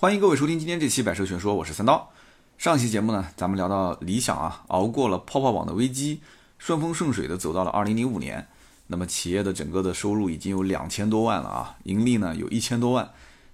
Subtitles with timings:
[0.00, 2.10] 欢迎各位收听今天这期《百车全说》，我是三刀。
[2.56, 6.22] 上期节目呢，咱们聊到理想啊，熬过了泡泡网的危机，
[6.56, 8.48] 顺风顺水的走到了二零零五年。
[8.86, 13.10] 那么企业的整个的收入已经有两千多万了啊，盈利呢有一千多万。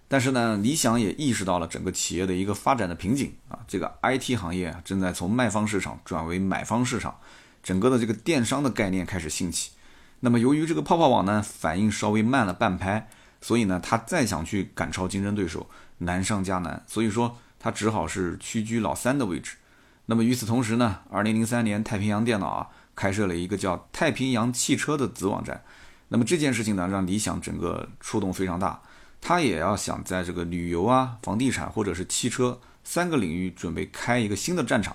[0.06, 7.18] 但是呢，理想也意识到了整个企业的一个发展的瓶颈啊，这个 IT 行业正在从卖方市场转为买方市场，
[7.60, 9.72] 整个的这个电商的概念开始兴起。
[10.20, 13.08] 那么由于这个泡泡网呢反应稍微慢了半拍，
[13.40, 15.68] 所以呢，他再想去赶超竞争对手
[15.98, 16.82] 难上加难。
[16.86, 17.38] 所以说。
[17.58, 19.56] 它只好是屈居老三的位置。
[20.04, 25.64] 那么与此同时呢，二零零三年太平洋电脑啊开设了一个叫太平洋汽车的子网站。
[26.08, 28.80] 那么这件事情呢，让理想整个触动非常大。
[29.20, 34.94] 他也要想在这个旅游啊、房地产或者是汽车三个领域准备开一个新的战场。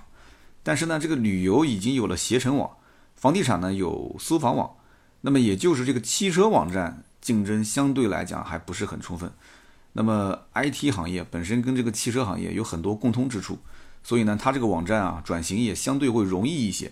[0.64, 2.78] 但是呢，这个旅游已经有了携程网，
[3.16, 4.74] 房地产呢有搜房网，
[5.22, 9.30] 那么也就是这个汽车网站竞争相对来讲还不是很充分。
[9.94, 13.60] 那么，IT 行业本身跟这个汽车行业有很多共通之处，
[14.04, 16.92] 所以呢，它这个网站啊转型也相对会容易一些。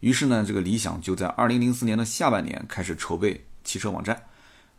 [0.00, 4.22] 于是呢，这个理想就在2004年的下半年开始筹备汽车网站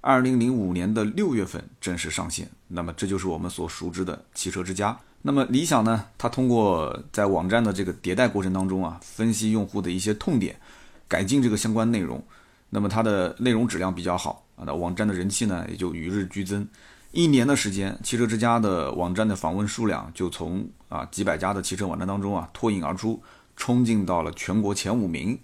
[0.01, 2.49] ，2005年的六月份正式上线。
[2.69, 4.97] 那么这就是我们所熟知的汽车之家。
[5.21, 10.59] 那么理想呢，它通过在网站的这个迭代过程当中啊，分析用户的一些痛点，
[11.07, 12.23] 改进这个相关内容，
[12.69, 16.65] 那么它的内容质量比较好啊，那网站的人气呢也就与日俱增。
[17.11, 23.23] 一年的时间，汽车之家的网站的访问数量就从啊几百家的汽车网站当中啊脱颖而出，
[23.55, 25.39] 冲进到了全国前五名。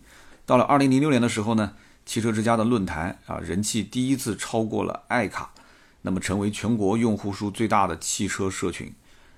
[0.46, 1.74] 到了二零零六年的时候呢，
[2.06, 5.52] 汽车之家的论坛啊人气第一次超过了爱卡，
[6.04, 8.94] 那么成为全国用户数最大的汽车社群。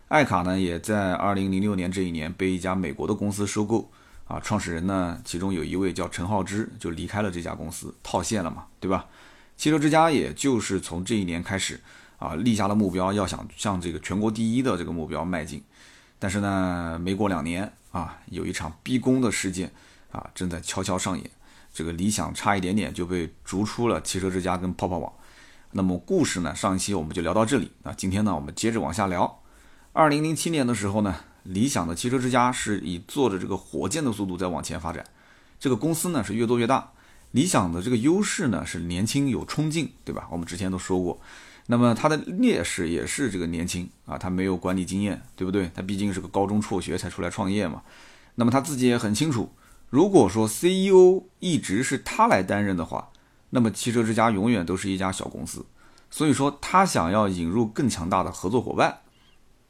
[0.10, 3.90] 爱卡呢也在二零零六年这一年被一家美国的公司收购
[4.26, 9.06] 啊，创始人呢其中有一位叫陈浩之就离开了这家公司套现了嘛，对吧？
[9.56, 11.80] 汽车之家也就是从这一年开始。
[12.18, 15.64] 啊，立下了目标，要想向这个全国第一的这个目标迈进，
[16.20, 19.72] 但是呢，没过两年啊，有一场逼宫的事件
[20.12, 21.30] 啊，正在悄悄上演。
[21.74, 25.14] 这个理想差一点点就被逐出了汽车之家跟泡泡网。
[25.72, 27.72] 那么故事呢，上一期我们就聊到这里。
[27.84, 29.42] 那今天呢，我们接着往下聊。
[29.94, 35.06] 二零零七年的时候呢，理想的汽车之家是以坐着这个火箭的速度在往前发展。
[35.60, 36.92] 这个公司呢是越做越大。
[37.32, 40.28] 理想的这个优势呢是年轻有冲劲，对吧？
[40.32, 41.20] 我们之前都说过。
[41.70, 45.70] 那么他的劣势也是这个年轻啊，他没有管理经验，对不对？
[45.76, 47.82] 他毕竟是个高中辍学才出来创业嘛。
[48.36, 49.52] 那么他自己也很清楚，
[49.90, 53.10] 如果说 CEO 一直是他来担任的话，
[53.50, 55.66] 那么汽车之家永远都是一家小公司。
[56.10, 59.00] 所以说他想要引入更强大的合作伙伴。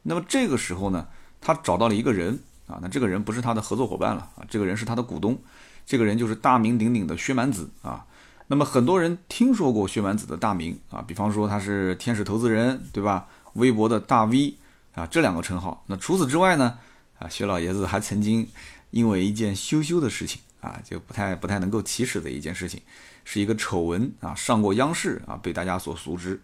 [0.04, 1.08] 那么这个时候呢，
[1.40, 2.38] 他找到了一个人
[2.68, 5.36] 啊，那这个人不是他的合作伙伴了啊，这个人是他的股东，
[5.84, 8.06] 这个人就是大名鼎鼎的薛蛮子啊。
[8.50, 13.28] 那么很多人听说过薛蛮子的大名啊，比方说他是天使投资人，对吧？
[13.52, 14.54] 微博的大 V
[14.94, 15.84] 啊，这两个称号。
[15.86, 16.78] 那除此之外呢，
[17.18, 18.48] 啊，薛老爷子还曾经
[18.90, 22.80] 因为一件羞羞的事情啊，就不太不太能够启齿的一件事情，
[23.22, 26.40] 是一个丑闻啊，上过央视啊，被大家所熟知。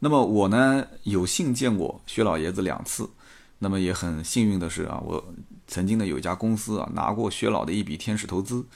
[0.00, 3.08] 那么我呢，有幸见过薛老爷子两次，
[3.60, 5.32] 那么也很幸运的是啊，我
[5.66, 8.66] 曾经呢有一家公司啊，拿过薛老的一笔天使投资。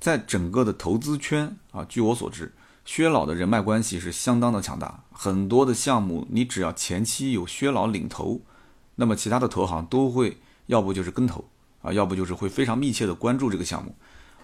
[0.00, 2.52] 在整个的投资圈啊，据我所知，
[2.84, 5.02] 薛老的人脉关系是相当的强大。
[5.12, 8.40] 很多的项目，你只要前期有薛老领投，
[8.94, 11.44] 那么其他的投行都会要不就是跟投
[11.82, 13.92] 啊，要不就是会非常密切的关注这个项目。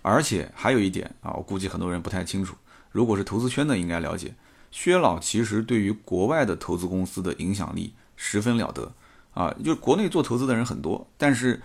[0.03, 2.57] 而且还有一点啊，我估计很多人不太清楚，
[2.91, 4.35] 如果是投资圈的应该了解，
[4.73, 8.93] 薛老其实对于国外的投资公司的影响力十分了得
[9.33, 9.55] 啊。
[9.65, 11.63] 就国内做投资的人很多，但是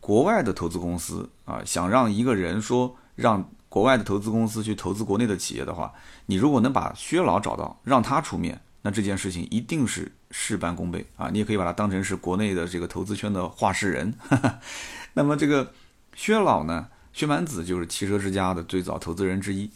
[0.00, 2.96] 国外的投资公司啊，想让一个人说。
[3.18, 5.92] 让国外的投资公司去投资国内的企业的话，
[6.26, 11.28] 你如果能把薛老找到，让他出面，那这件事情一定是事半功倍啊！
[11.30, 14.14] 你也可以把它当成是国内的这个投资圈的话事人。
[15.14, 15.72] 那么这个
[16.14, 19.68] 薛老呢，薛蛮子就是汽车之家的最早投资人之一。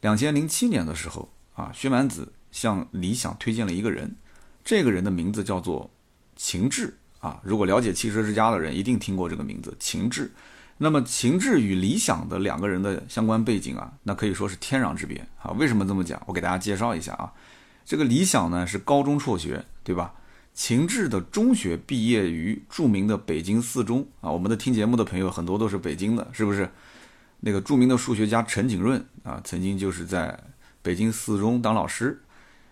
[0.00, 4.14] 两千零七年的时候啊，薛蛮子向理想推荐了一个人，
[4.64, 5.90] 这个人的名字叫做
[6.36, 7.40] 秦志啊。
[7.42, 10.30] 如果了解汽车之家的人，一定听过这个名字，秦志。
[10.80, 15.50] 那么秦志与理想的两个人的相关背景啊，那可以说是天壤之别啊。
[15.58, 16.22] 为什么这么讲？
[16.26, 17.32] 我给大家介绍一下啊。
[17.84, 20.14] 这个理想呢是高中辍学，对吧？
[20.54, 24.30] 秦志的中学毕业于著名的北京四中啊。
[24.30, 26.70] 我们的听节目的朋友很多都是北京的，是不是？
[27.40, 30.38] 那个著名的数学家陈景润啊，曾经就是在
[30.82, 32.22] 北京四中当老师。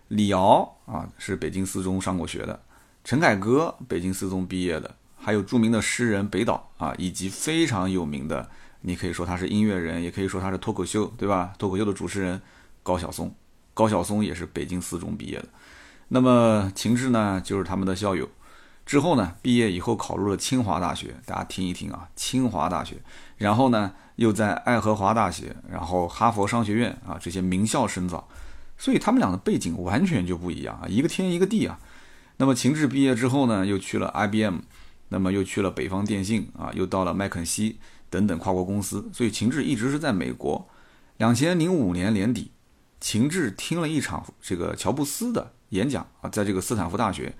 [0.07, 2.57] 李敖啊是北京四中上过学的。
[3.03, 4.95] 陈凯歌北京四中毕业的。
[5.27, 11.51] 还有著名的诗人北岛啊，以及非常有名的，你可以说他是音乐人，也可以说他是脱口秀，对吧？
[11.59, 12.41] 脱口秀的主持人
[12.81, 13.35] 高晓松，
[13.73, 15.49] 高晓松也是北京四中毕业的。
[16.07, 18.29] 那么秦志呢，就是他们的校友。
[18.85, 22.95] 之后呢，毕业以后考入了清华大学，大家听一听啊，清华大学。
[23.35, 28.25] 然后呢，又在爱荷华大学，然后哈佛商学院啊这些名校深造。
[28.77, 31.77] 所以他们俩的背景完全就不一样啊，一个天一个地啊。
[32.37, 34.59] 那么秦志毕业之后呢，又去了 IBM，
[35.09, 39.09] 那么又去了北方电信啊，又到了麦肯锡等等跨国公司。
[39.13, 40.67] 所以秦志一直是在美国。
[41.17, 42.51] 两千零五年年底，
[42.99, 47.33] 秦志听了一场这个乔布斯的演讲啊，在这个斯坦福大学。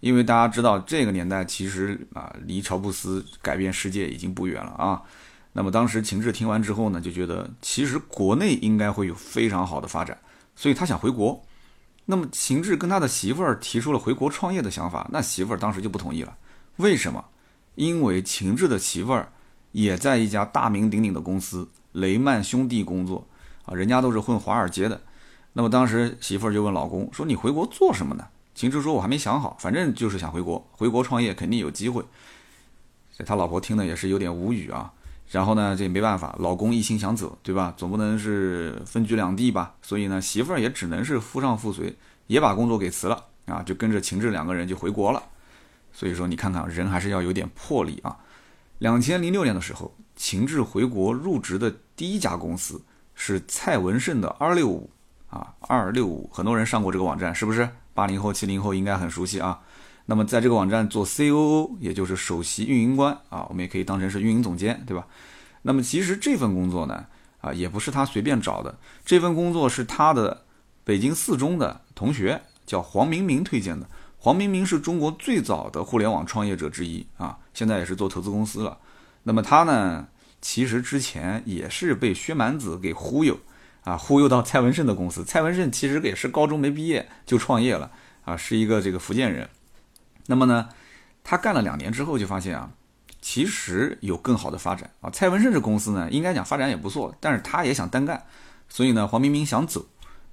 [0.00, 5.02] 因为大家知道这个年代其实啊，离乔布斯改变世界已经不远了啊。
[5.52, 10.16] 那么当时秦志听完之后呢，就觉得其实国内应该会有非常好的发展。
[10.56, 11.44] 所以他想回国，
[12.06, 16.34] 那么秦志跟他的媳妇儿提出了回国创业的想法，那媳妇儿当时就不同意了。
[16.80, 17.26] 为什么？
[17.74, 19.30] 因为秦志的媳妇儿
[19.72, 23.26] 也在一家大名鼎鼎的公司雷曼兄弟工作
[23.64, 25.00] 啊，人家都是混华尔街的。
[25.52, 32.04] 那么当时媳妇儿就问老公说：“你回国做什么呢？”秦志说：“我还没想好，反正就是想回国，回国创业肯定有机会。”
[33.26, 34.92] 他老婆听的也是有点无语啊。
[35.30, 37.72] 然后呢，这也没办法，老公一心想走，对吧？
[37.76, 39.74] 总不能是分居两地吧？
[39.80, 41.96] 所以呢，媳妇儿也只能是夫唱妇随，
[42.26, 45.22] 也把工作给辞了啊，就跟着秦志两个人就回国了。
[45.92, 48.16] 所以说，你看看人还是要有点魄力啊。
[48.78, 52.82] 两千零六年的时候，秦志回国入职的第一家公司
[53.14, 54.90] 是蔡文胜的二六五
[55.28, 57.68] 啊，二六五，很多人上过这个网站，是不是？
[57.92, 59.60] 八零后、七零后应该很熟悉啊。
[60.06, 65.06] 那么在这个网站做 COO，也就是首席运营官啊，我们也可以当成是运营总监，对吧？
[65.62, 67.04] 那么其实这份工作呢，
[67.42, 70.44] 啊，也不是他随便找的，这份工作是他的
[70.82, 73.86] 北京四中的同学叫黄明明推荐的。
[74.22, 78.76] 黄明明是中国最早的互联网创业者之一啊，现在也是做投资公司了。
[79.22, 80.08] 那么他呢，
[80.42, 83.38] 其实之前也是被薛蛮子给忽悠
[83.82, 85.24] 啊，忽悠到蔡文胜的公司。
[85.24, 87.90] 蔡文胜其实也是高中没毕业就创业了
[88.26, 89.48] 啊，是一个这个福建人。
[90.26, 90.68] 那么呢，
[91.24, 92.70] 他干了两年之后就发现啊，
[93.22, 95.08] 其实有更好的发展啊。
[95.08, 98.22] 蔡文胜这公司呢，应该讲发展也不错，但是他也想单干，
[98.68, 99.86] 所以呢，黄明明想走，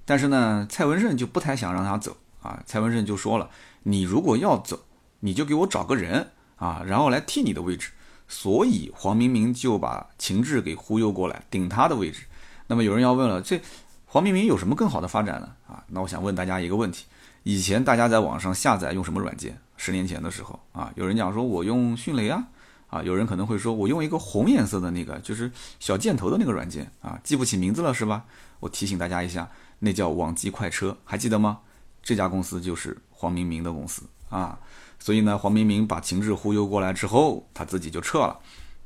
[0.04, 2.62] 但是呢，蔡文胜就不太想让他走啊。
[2.66, 3.48] 蔡文胜就说了，
[3.88, 4.78] 你如果要走，
[5.20, 7.90] 你就给我找个人啊，然后来替你的位置。
[8.28, 12.24] 所以黄明明就把秦志给忽悠过来顶他的位置。
[12.66, 13.58] 那么有人要问了，这
[14.04, 15.48] 黄明明有什么更好的发展呢？
[15.66, 17.06] 啊，那我想问大家一个问题：
[17.44, 19.58] 以前大家在网上下载用什么软件？
[19.78, 22.46] 十年前的时候啊，有人讲说我用迅雷啊，
[22.88, 25.50] 啊，有人可能会说我用一个红颜色的那个，就是
[25.80, 28.26] 小箭头的那个软件啊，记不起名字了是吧？
[28.60, 29.48] 我提醒大家一下，
[29.78, 31.60] 那叫网际快车，还记得吗？
[32.08, 34.00] 这家公司就是黄明明的公司
[34.30, 34.58] 啊，
[34.98, 38.38] 所以呢，黄明明把秦志忽悠过来之后，他自己就撤了。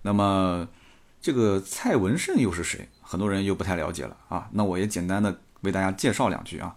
[0.03, 0.67] 那么
[1.21, 2.89] 这个蔡文胜又是谁？
[3.01, 4.49] 很多人又不太了解了啊。
[4.51, 6.75] 那我也简单的为大家介绍两句啊。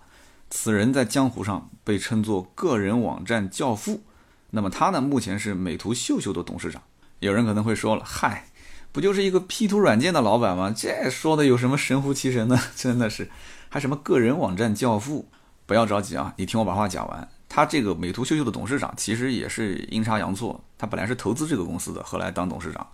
[0.52, 4.04] 此人在江湖上被称作个人网站教父，
[4.52, 6.80] 那么他呢，目前是美图秀秀的董事长。
[7.22, 8.50] 有人可能会说了，嗨，
[8.92, 10.72] 不就是一个 P 图软件的老板吗？
[10.78, 12.60] 这说的有什么神乎其神呢？
[12.78, 13.32] 真的是，
[13.70, 15.28] 还什么个人网站教父？
[15.66, 17.28] 不要着急啊，你听我把话讲完。
[17.48, 22.86] 他这个美图秀秀的董事长其实也是阴差阳错，他本来是投资这个公司的，后来当董事长。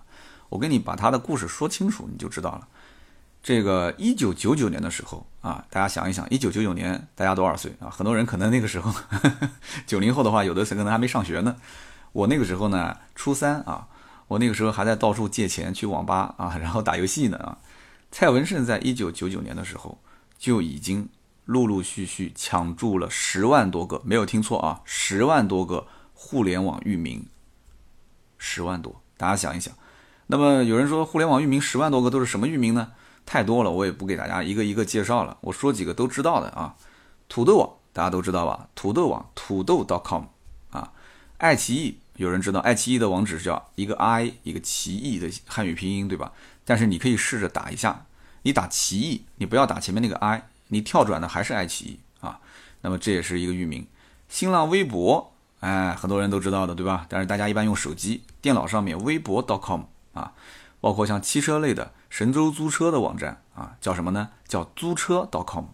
[0.50, 2.68] 我跟你把他的故事说清楚，你就知道了。
[3.42, 7.90] 这个一九九九年的时候啊，大家想一想，一九九九年大家多少岁啊？
[7.90, 8.94] 很多人可能那个时候，
[9.88, 11.56] 九零后的话，有的可能还没上学呢。
[12.12, 13.88] 我那个时候呢，初三啊，
[14.28, 17.58] 我那个时候还在到处借钱去网吧啊，然后打游戏呢啊。
[18.12, 19.98] 蔡文胜在一九九九年的时候
[20.38, 21.10] 就已经
[21.46, 27.26] 陆陆续续抢注了十万多个，没有听错啊，十万多个互联网域名，
[28.38, 29.02] 十万多。
[29.18, 29.74] 大家想一想，
[30.28, 32.92] 那么有人说互联网域名十万多个都是什么域名呢？
[33.26, 35.38] 太多了，我也不给大家一个一个介绍了。
[35.42, 36.76] 我说几个都知道的啊，
[37.30, 38.68] 土豆网大家都知道吧？
[38.74, 40.24] 土豆网土豆 .com
[40.72, 40.92] 啊，
[41.38, 42.60] 爱奇艺有人知道？
[42.62, 46.32] 爱奇艺的网址叫一个 i 一个奇异的汉语拼音，对吧？
[46.66, 48.06] 但是你可以试着打一下，
[48.44, 52.40] 你打奇异，你不要打前面那个 i，你跳转的还是爱奇艺啊。
[52.82, 53.86] 那么这也是一个域名。
[54.28, 57.06] 新浪微博，哎，很多人都知道的，对吧？
[57.08, 60.34] 但是大家一般用手机、电脑上面微博 .com 啊，
[60.80, 61.94] 包括像汽车类的。
[62.10, 64.32] 神州租车的网站啊，叫什么呢？
[64.48, 65.66] 叫租车 .com。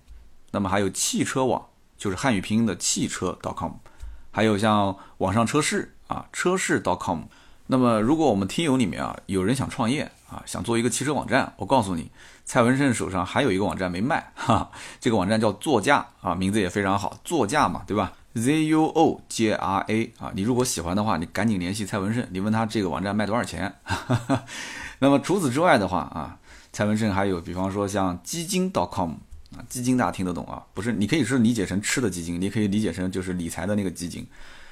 [0.51, 3.73] 那么还有汽车网，就是汉语拼音的汽车 .com。
[4.31, 7.23] 还有像网上车市啊，车市 .com。
[7.67, 12.09] 那么如果我们听友里面啊，有人想创业啊，想做一个汽车网站，我告诉你，
[12.45, 23.73] 蔡文胜手上还有一个网站没卖哈，这个网站叫座驾啊，名字也非常好，座驾嘛，对吧？Z U O J R A 啊，你如果喜欢的话，你赶紧联系蔡文胜，你问他这个网站卖多少钱。
[24.99, 26.37] 那么除此之外的话啊，
[26.71, 29.11] 蔡文胜还有，比方说像基金 .com
[29.55, 30.63] 啊，基金大家听得懂啊？
[30.73, 34.25] 不是，你可以是理解成吃的基金，你可以理解成就是理财的那个基金。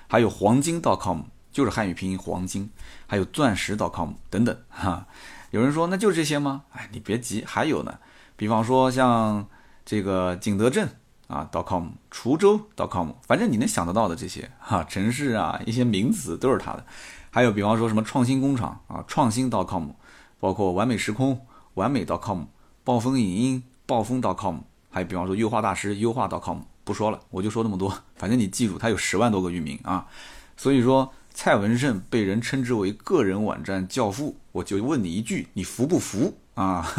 [0.08, 1.22] 还有黄金 .com，
[1.56, 2.70] 就是汉语拼音黄金，
[3.08, 5.08] 还有钻石 .com 等等 哈。
[5.52, 6.64] 有人说那就是这些吗？
[6.74, 7.98] 哎，你别急，还有呢。
[8.36, 9.48] 比方说像
[9.86, 10.90] 这个景德镇
[11.28, 16.86] 啊 .com、滁州 .com，反正你能想得到的这些哈城市啊一些名词都是他的。
[17.32, 19.92] 还有比方说什么创新工厂啊创新 .com，
[20.42, 21.40] 包括完美时空
[21.76, 22.44] 完美 .com、
[22.84, 24.58] 暴风影音暴风 .com，
[24.92, 27.98] 还有比方说优化大师优化 .com，不说了，我就说那么多。
[28.18, 30.06] 反正你记住，它有十万多个域名啊。
[30.58, 36.90] 所以说蔡文胜被人称之为个人网站教父，我就问你一句，你服不服啊？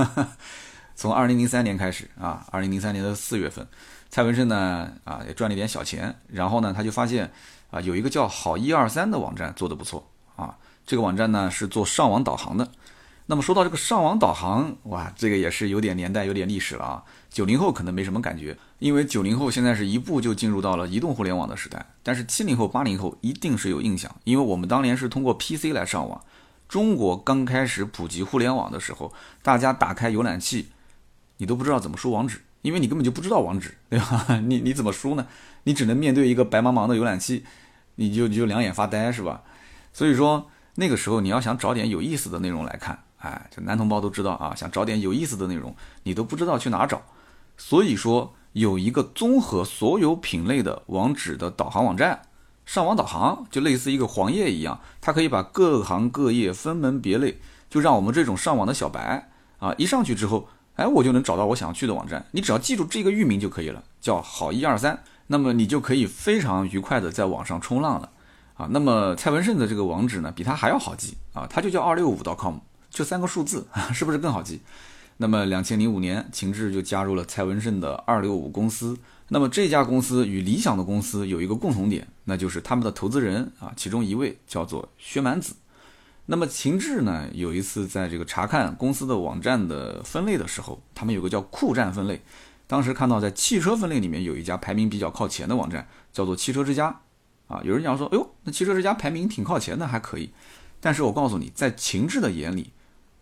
[0.94, 3.66] 从二零零三年开始啊，二零零三年的四月份，
[4.10, 7.28] 蔡文胜呢啊也赚了一点小钱，然后呢他就发现
[7.70, 12.70] 啊有一个叫好一二三的网站做的不错啊，这个网站呢是做上网导航的。
[13.26, 17.02] 那么说到这个上网导航，哇，这个也是有点年代、有点历史了啊。
[17.28, 26.20] 九零后可能没什么感觉，因为九零后现在是一步就进入到了移动互联网的时代，但是七零后、八零后一定是有印象，因为我们当年是通过 PC 来上网。
[26.68, 30.68] 中国刚开始普及互联网的时候，大家打开浏览器。
[31.38, 34.38] 你都不知道怎么输网址，因为你根本就不知道网址，对吧？
[34.46, 35.26] 你你怎么输呢？
[35.64, 37.44] 你只能面对一个白茫茫的浏览器，
[37.96, 39.42] 你就你就两眼发呆，是吧？
[39.92, 47.02] 所以说那个时候你要想找点有意思的内容来看，哎，这男同胞都知道啊，想找点有意思的内容，你都不知道去哪找。
[47.56, 52.22] 所以说有一个综合所有品类的网址的导航网站，
[52.64, 60.48] 上网导航就类似一个黄页一样，它可以把各行各业分门别类，就让我们这种上网的小白啊，一上去之后。
[60.76, 62.22] 哎，我就能找到我想要去的网站。
[62.32, 68.10] 你只要记住这个域名就可以了，叫好一二三，那么你就可以非常愉快的在网上冲浪了
[68.58, 68.68] 啊。
[68.70, 72.58] 那么蔡文胜的这个网址呢，比他还要好记啊，他就叫二六五 .com，
[72.96, 74.62] 就三个数字， 是不是更好记？
[75.18, 78.96] 那么两千零五年，秦志就加入了蔡文胜的二六五公司。
[79.28, 85.54] 那么这家公司与理想的公司有一个共同点，那就是他们的投资人啊，其中一位叫做薛蛮子。
[86.24, 92.22] 那么秦志呢，有一次在这个查看公司的网站的分类的时候，他们有个叫酷站分类，
[92.66, 96.98] 当时看到在汽车分类里面有一家排名比较靠前的网站，叫做汽车之家，
[97.46, 100.30] 啊，有人讲说，哎呦，那汽车之家排名挺靠前的，还可以。
[100.80, 102.70] 但是我告诉你，在秦志的眼里，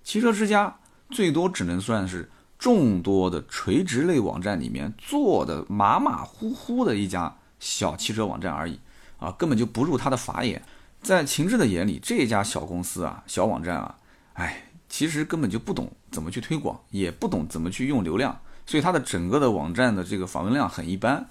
[0.04, 0.76] 汽车之家
[1.10, 8.78] 最多只能算是众多的垂直类网站里面做的马马虎虎的一家小汽车网站而已，
[9.18, 10.62] 啊，根本就不入他的法眼。
[11.02, 13.96] 在秦志的眼里，这家小公司啊，小网站啊，
[14.34, 21.26] 哎，其实根本就不懂怎么去推广，也不懂怎么去用流量，所以它的整个的网站的这个访问量很一般。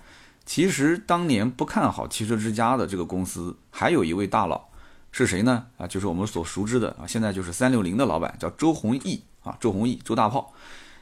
[0.45, 4.69] 其实当年不看好汽车之家的这个公司，还有一位大佬
[5.13, 5.65] 是谁呢？
[5.77, 10.53] 啊，就是我们所熟知的啊，现在就是三六零的老板，叫周鸿祎啊，周鸿祎，周大炮。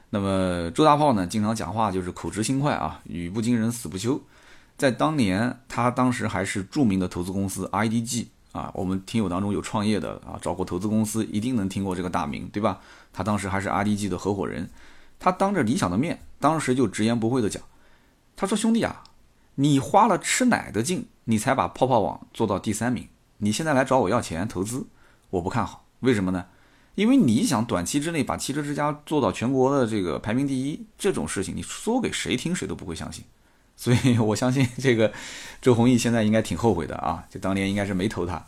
[0.09, 4.21] 那么周大炮呢，经常讲话就是口直心快啊，语不惊人死不休。
[4.77, 8.27] 在当年，他当时还是著名的投资公司 IDG。
[8.51, 12.81] 啊，我们听友当中有创业的啊，找过投资公司，一定能听过这个大名，对吧？
[13.13, 14.69] 他当时还是 IDG 的合伙人，
[15.17, 17.63] 他当着理想的面，当时就直言不讳的讲，
[18.35, 19.03] 他说：“兄弟啊，
[19.55, 23.07] 你花了吃奶的劲，你才把泡泡网做到第三名，
[23.43, 24.85] 你现在来找我要钱投资，
[25.31, 26.45] 我不看好，为什么呢？
[26.95, 33.25] 因为你想短期之内把汽车之家做到全国的这个排名第一，这种事情你说给谁听，谁都不会相信。”
[33.75, 35.11] 所以 我相信这个
[35.59, 38.45] 周鸿祎现在应该挺后悔的啊，就当年应该是没投他。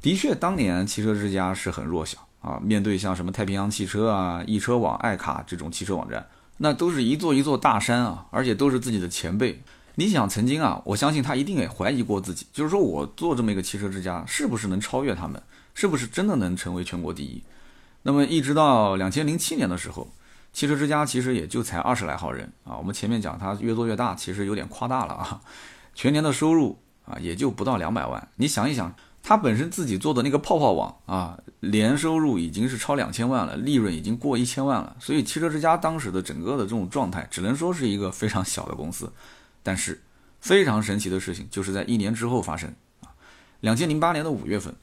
[0.00, 6.24] 的确，当年汽车之家是很弱小啊，面对像什么太平洋汽车啊、易车网、爱卡这种汽车网站，
[6.58, 9.60] 那都是一座一座大山啊，而且都是自己的前辈。
[9.94, 15.42] 你想曾经啊，我相信他一定也怀疑过自己，就是说我做这么一个汽车之家，是不是能超越他们？
[15.74, 17.42] 是不是真的能成为全国第一？
[18.02, 20.08] 那么一直到两千零七年的时候。
[20.54, 25.40] 汽车之家其实也就才二十来号人啊，我们前面讲它越做越大，其实有点夸大了啊。
[25.94, 34.94] 全年的收入啊也就不到两百万，你想一想，他本身自己做的那个泡泡网啊，年收入已经是超两千万了，利润已经过一千万了。
[35.00, 39.10] 所以汽车之家当时的整个的这种状态，只能说是一个非常小的公司。
[39.62, 40.02] 但是
[40.40, 43.14] 非常神奇的事情就是在一年之后发生啊，
[43.60, 44.74] 两千零八年的五月份。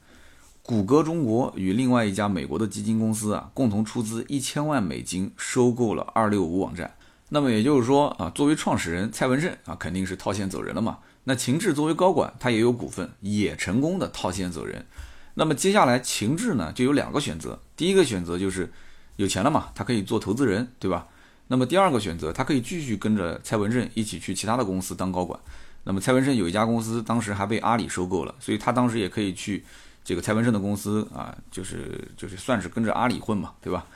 [0.62, 6.94] 谷歌中国与另外一家美国的基金公司啊，共同出资一千万美金收购了二六五网站。
[7.30, 10.98] 那么也就是说啊，作为创始人蔡文胜啊，肯定是套现走人了嘛。
[11.24, 14.86] 那秦志作为高管，他也有股份，也成功的套现走人。
[15.34, 17.58] 那么接下来秦志呢，就有两个选择。
[17.74, 18.70] 第一个选择就是
[19.16, 21.08] 有钱了嘛，他可以做投资人，对吧？
[21.50, 25.38] 那么第二个选择，他可以继续跟着蔡文胜一起去其他的公司当高管。
[25.82, 29.64] 那么蔡文胜有一家公司当时还被阿里收购了，所以他当时也可以去。
[30.02, 33.86] 这个蔡文胜的公司啊，就是就是算是跟着阿里混嘛，对吧？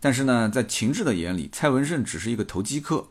[0.00, 3.08] 但是呢，在秦志的眼里，蔡文胜只是一个投机客，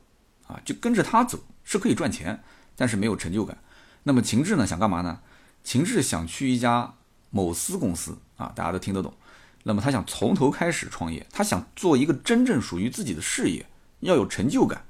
[0.48, 2.42] 啊，就跟着他走是可以赚钱，
[2.76, 3.56] 但是没有成就感。
[4.04, 5.20] 那么秦志呢，想干嘛呢？
[5.64, 6.96] 秦志想去一家
[7.30, 9.14] 某私公司啊，大家都听得懂。
[9.64, 13.64] 那么他想从头开始创业，他想做一个真正属于自己的事业，
[14.02, 14.86] 要有成就感。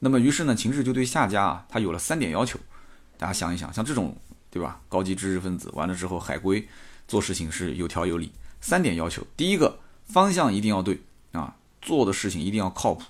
[0.00, 2.58] 那么于是呢，秦志就对下家啊，他有了三点要求。
[3.16, 4.16] 大家想一想，像这种
[4.50, 6.68] 对吧，高级知识分子完了之后海归，
[7.06, 8.32] 做事情是有条有理。
[8.60, 11.00] 三点要求：第一个，方向一定要对
[11.32, 13.04] 啊，做的事情一定要靠谱；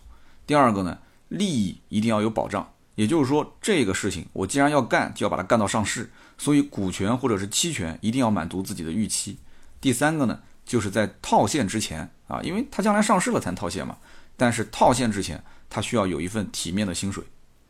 [0.46, 2.70] 第二个呢，利益一定要有保障。
[2.94, 9.38] 也就是说，这个事情我既然要干，就要把它干到上市，所以股权或者是期权一定要满足自己的预期。
[9.80, 13.96] 第三个呢，就是在套现之前啊，因为它将来上市了才套现嘛。
[14.42, 17.22] 但是套现之前，他需要有一份体面的薪水。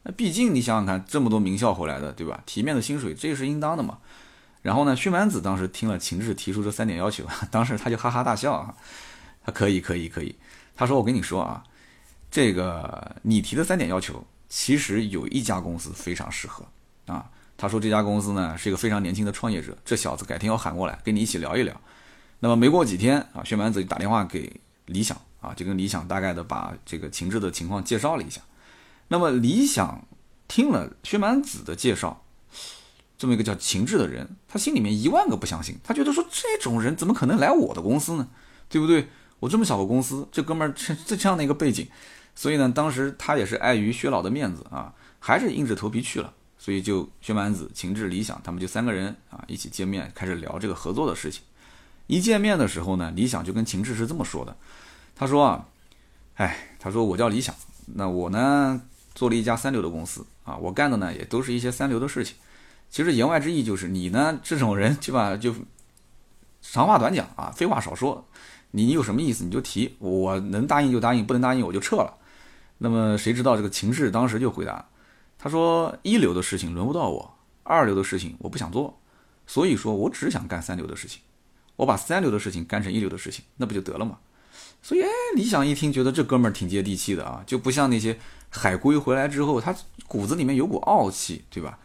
[0.04, 2.42] 那毕竟你想想看，这么多名校回来的，对吧？
[2.46, 3.98] 体面的薪水，这是应当的嘛。
[4.62, 8.74] 然后呢，薛蛮子当时听了秦志提出这三点要求， 当时他就哈哈大笑啊，
[9.44, 10.34] 他可以可以可以，
[10.74, 11.62] 他说我跟你说啊，
[12.30, 14.24] 这个你提的三点要求。
[14.48, 16.66] 其实有一家公司非常适合
[17.04, 21.78] 啊，他说这家公司呢是一个非常年轻的创业者，这小子改天要喊过来跟你一起聊一聊。
[22.40, 28.40] 那么没过几天啊，薛蛮子就打电话给李想啊，就跟李想大概的把这个秦志的情况介绍了一下。
[29.08, 30.06] 那么李想
[30.48, 32.24] 听了薛蛮子的介绍，
[33.18, 38.28] 这么一个叫秦志的人，他心里面一万个不相信，他觉得说这种人怎么可能来我的公司呢？
[38.70, 39.08] 对不对？
[39.40, 41.86] 我这么小个公司，这哥们儿这这样的一个背景。
[42.34, 46.32] 所以呢，当时他也是碍于薛老的面子啊，还是硬着头皮去了。
[46.56, 51.42] 所以就薛蛮子、秦志、李想他们就三个人啊一起见面，开始聊这个合作的事情。
[52.06, 54.56] 一见面的时候呢，李想就跟秦志是这么说的
[55.14, 55.68] ：“他说啊，
[56.34, 57.54] 哎，他说我叫李想，
[57.86, 58.80] 那我呢
[59.14, 62.36] 做了一家三流的公司啊，我干的呢也都是一些三流的事情。
[62.90, 65.54] 其实言外之意就是你呢这种人对吧，就
[66.60, 68.26] 长话短讲啊，废话少说，
[68.72, 72.18] 你有什么意思你就提，我能答应就答应，不能答应我就撤了。”
[72.78, 74.84] 那么谁知道这个秦氏当时就回答，
[75.38, 78.98] 他说：“一流的事情轮不到我，二流的事情我不想做，
[79.46, 81.22] 所以说我只想干三流的事情。
[81.76, 84.18] 我把三流的事情干成一流的事情，那不就得了吗？”
[84.82, 88.18] 所以，哎，李想一听，觉得这哥们儿挺接地气的啊，就不像那些
[88.50, 89.74] 海归回来之后，他
[90.06, 91.78] 骨子里面有股傲气，对吧？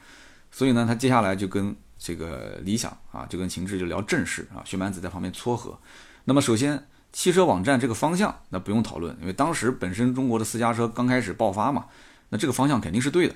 [0.52, 5.80] 所以呢，他接下来就跟这个李想啊，就跟秦志就聊正事啊，薛蛮子在旁边撮合。
[6.26, 6.88] 那么首先。
[7.14, 11.86] 汽车网站这个方向，那不用讨论，因为当时本身中国的私家车刚开始爆发嘛，
[12.30, 13.34] 那这个方向肯定是对的，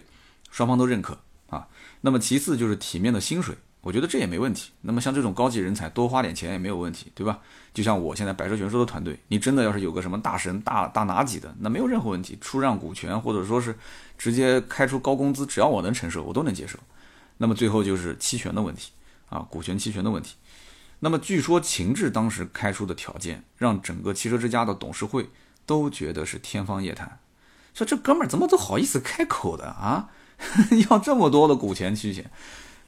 [0.52, 1.18] 双方都认可
[1.50, 1.68] 啊。
[2.02, 4.72] 那么其次就是体面的薪水，我觉得这也没问题。
[4.82, 7.40] 那么像这种高级人才，多花点钱也没有问题，对吧？
[7.74, 13.76] 就像我现在百车全说的团队，你真的要是有个什么大神、大大拿几的，那没有任何问题，出让股权或者说是
[14.18, 16.78] 直接开出高工资，只要我能承受，我都能接受。
[17.38, 18.92] 那么最后就是期权的问题
[19.30, 20.36] 啊，股权期权的问题。
[21.00, 25.30] 那么据说秦志当时开出的条件，让整个汽车之家的董事会
[25.66, 27.20] 都觉得是天方夜谭，
[27.74, 30.10] 说这哥们儿怎么都好意思开口的啊？
[30.90, 32.30] 要这么多的股权期权？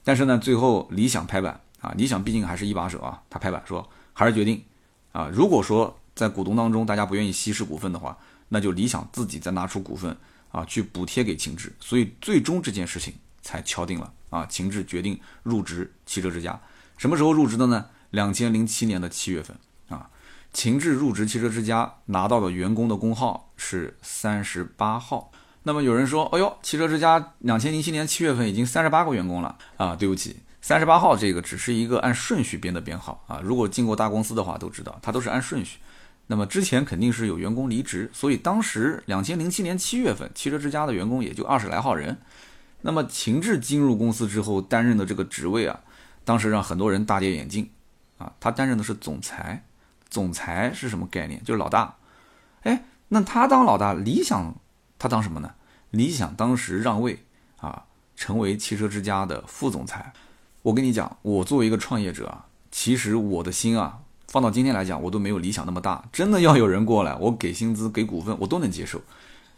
[0.03, 4.63] 但是呢，最后理想拍板啊，理想毕竟还是一把手啊，他拍板说还是决定
[5.11, 8.17] 啊，如果说在股东当中大家不愿意稀释股份的话，
[8.49, 10.15] 那就理想自己再拿出股份
[10.51, 16.59] 啊去补贴给秦志，所以最终这件事情才敲定了啊，秦志决定入职汽车之家，
[16.97, 17.85] 什么时候入职的呢？
[18.11, 20.09] 两千零七年的七月份啊，
[20.51, 25.31] 秦志入职汽车之家，拿到的员工的工号是三十八号。
[25.63, 29.95] 那么有人说，哎呦，汽车之家两千零七年七月份已经三十八个员工了啊！
[29.95, 33.39] 对不起，三十八号这个只是一个按顺序编的编号啊。
[33.41, 35.79] 如果进过大公司的话，都知道它都是按顺序。
[36.27, 42.17] 那么之前肯定是有员工离职，所以当时两千零七年七月份，汽车之家的员工也就二十来号人。
[42.81, 45.79] 那么秦志进入公司之后担任的这个职位啊，
[46.25, 47.69] 当时让很多人大跌眼镜。
[48.17, 49.65] 啊，他担任的是总裁，
[50.09, 51.43] 总裁是什么概念？
[51.43, 51.95] 就是老大。
[52.61, 54.55] 哎，那他当老大，理想
[55.03, 55.51] 他当什么呢？
[55.91, 57.25] 理想当时让位
[57.57, 57.83] 啊，
[58.15, 60.13] 成为汽车之家的副总裁。
[60.61, 66.05] 我跟你讲，我作为一个创业者啊，其实我的心啊，放到今天来讲，我都没有理想那么大。
[66.13, 69.01] 真的要有人过来，我给薪资、给股份，我都能接受。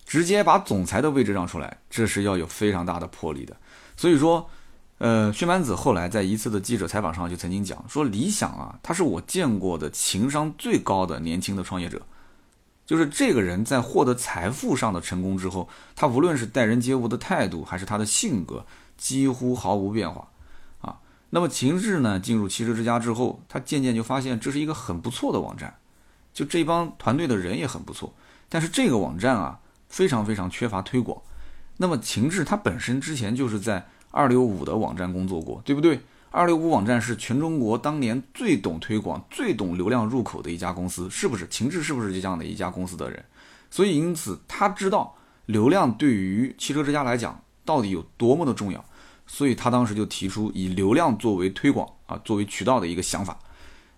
[0.04, 3.56] 直接把总裁的位置让出来，这是要有非常大的魄力的。
[3.96, 4.50] 所以说。
[4.98, 12.02] 呃，薛蛮子后来在一次的记者采访上就曾经讲说，理想啊，他是我见过的情商最高的年轻的创业者。
[12.86, 18.66] 就是这个人在获得财富上的成功之后，他无论是待人接物的态度，还是他的性格，
[18.98, 20.28] 几乎毫无变化
[20.82, 21.00] 啊。
[21.30, 25.76] 那么秦志呢，进入汽车之家之后，他渐渐就发现这是一个很不错的网站，
[26.34, 28.14] 就这帮团队的人也很不错，
[28.50, 31.22] 但是这个网站啊，非常非常缺乏推广。
[31.78, 33.88] 那么秦志他本身之前就是在。
[34.12, 36.00] 二六五的网站工作过，对不对？
[36.36, 41.48] 二六五网站是全中国当年最懂推广、最懂流量入口的一家公司，是不是？
[41.48, 43.24] 秦志是不是这样的一家公司的人？
[43.72, 48.84] 所以因此他知道流量对于汽车之家来讲到底有多么的重要，
[49.26, 53.40] 所以他当时就提出以流量作为推广啊作为渠道的一个想法。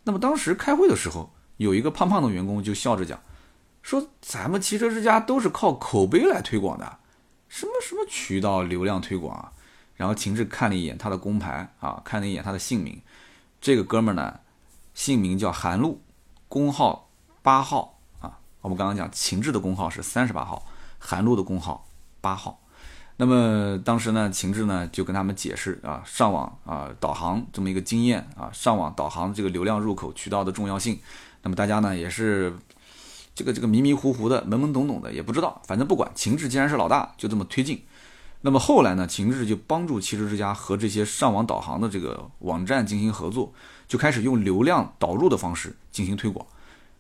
[0.04, 3.19] 那么当时开会的时候，有一个胖胖的员工就笑着讲，
[3.82, 7.00] 说咱们汽车之家都是靠口碑来推广的，
[7.47, 9.54] 什么什么渠道流量推广啊。
[9.97, 13.01] 然后秦志看了一眼他的工牌啊，看了一眼他的姓名，
[13.60, 14.39] 这个哥们儿呢，
[14.93, 15.99] 姓名叫韩露，
[16.47, 17.10] 工号
[17.41, 18.39] 八号啊。
[18.62, 20.65] 我们刚刚讲秦志的工号是三十八号，
[20.99, 21.88] 韩露的工号
[22.21, 22.62] 八号。
[23.19, 30.99] 那么当时呢，秦志呢就跟他们解释啊，上网啊导航这么一个经验啊，上网导航这个流量入口渠道的重要性。
[31.41, 32.55] 那么大家呢也是
[33.33, 35.60] 这个这个迷迷糊糊的、懵懵懂懂的，也不知道。
[35.65, 37.83] 反正不管，秦志既然是老大，就这么推进。
[38.41, 43.54] 那么后来呢，秦志就帮助汽车之家和这些上网导航的这个网站进行合作，
[43.88, 46.45] 就开始用流量导入的方式进行推广。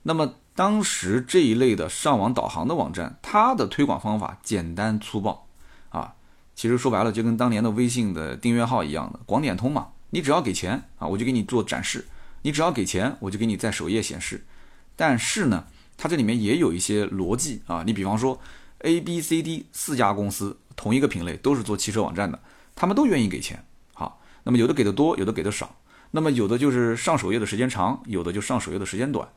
[0.03, 5.47] 那么当时这一类的上网导航的网站，它的推广方法简单粗暴
[5.89, 6.15] 啊。
[6.55, 12.01] 其实说白了，就跟当年的微信的订阅号一样的广点通嘛，你只要给钱啊，我就给你做展示；
[12.41, 14.43] 你只要给钱，我就给你在首页显示。
[14.95, 18.39] 但是呢，它这里面也有一些逻辑啊，你比方说
[18.79, 22.39] A、B、C、D 四家公司同一个品类都是做汽车网站的，
[22.75, 23.65] 他们都愿意给钱。
[23.93, 25.75] 好，那么有的给的多，有的给的少，
[26.11, 29.27] 那么有的就是上首页的时间长，有的就上首页的时间短。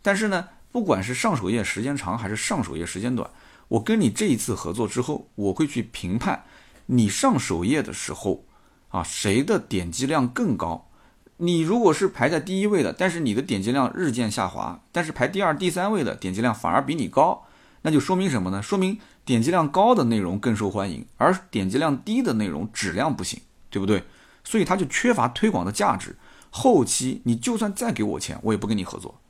[0.00, 3.30] 但是呢，不管是上首页时间长还是上首页时间短，
[3.68, 6.44] 我跟你这一次合作之后，我会去评判。
[6.86, 8.44] 你上首页的时候，
[8.88, 10.90] 啊，谁的点击量更高？
[11.38, 17.44] 你如果是排在第一位的，但是你的点击量日渐下滑，但是排第二、第三位的点击量反而比你高，
[17.86, 18.62] 那就说明什么呢？
[18.62, 24.02] 说明点击量高的内容更受欢迎，而点击量低的内容质量不行，对不对？
[24.42, 26.16] 所以它就缺乏推广的价值。
[26.50, 29.20] 后期你就算再给我钱，我也不跟你合作，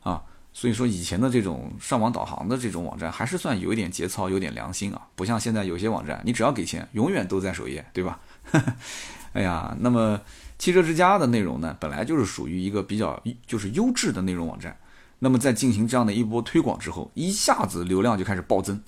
[0.00, 0.24] 啊。
[0.54, 8.20] 所以说，以前的这种上网导航的这种网站，还是算有一点节操、有点良心啊，不像现在有些网站，你只要给钱，永远都在首页，对吧？
[9.32, 10.20] 哎呀，那么
[10.58, 14.76] 汽车之家的内容呢，本来就是属于一个比较就是优质的内容网站，
[15.24, 18.82] 那么在进行这样的一波推广之后，一下子流量就开始暴增。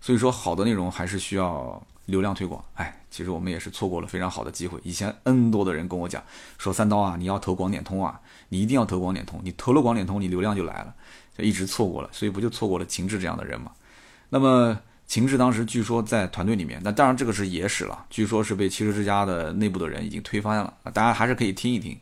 [0.00, 2.62] 所以说，好的内容还是需要流量推广。
[2.74, 4.80] 哎，其实我们也是错过了非常好的机会。
[4.82, 6.20] 以前 N 多的人跟我讲
[6.58, 8.20] 说，三刀啊，你要投广点通啊。
[8.48, 10.92] 你一定要投广点通，你投了广点通，你流量就来了，
[11.38, 13.70] 就一直错过了，所以不就错过了秦志这样的人吗？
[14.30, 21.96] 那么秦志当时据说在团队里面，那当然这个是野史了，据说是被汽车之家的内部的人已经推翻了，大家还是可以听一听。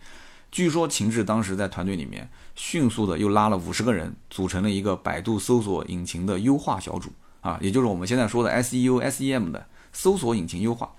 [0.54, 10.94] 据说秦志当时在团队里面迅速的又拉了五十个人，组成了一个百度搜索引擎的优化小组啊，也就是我们现在说的 SEO、SEM 的搜索引擎优化。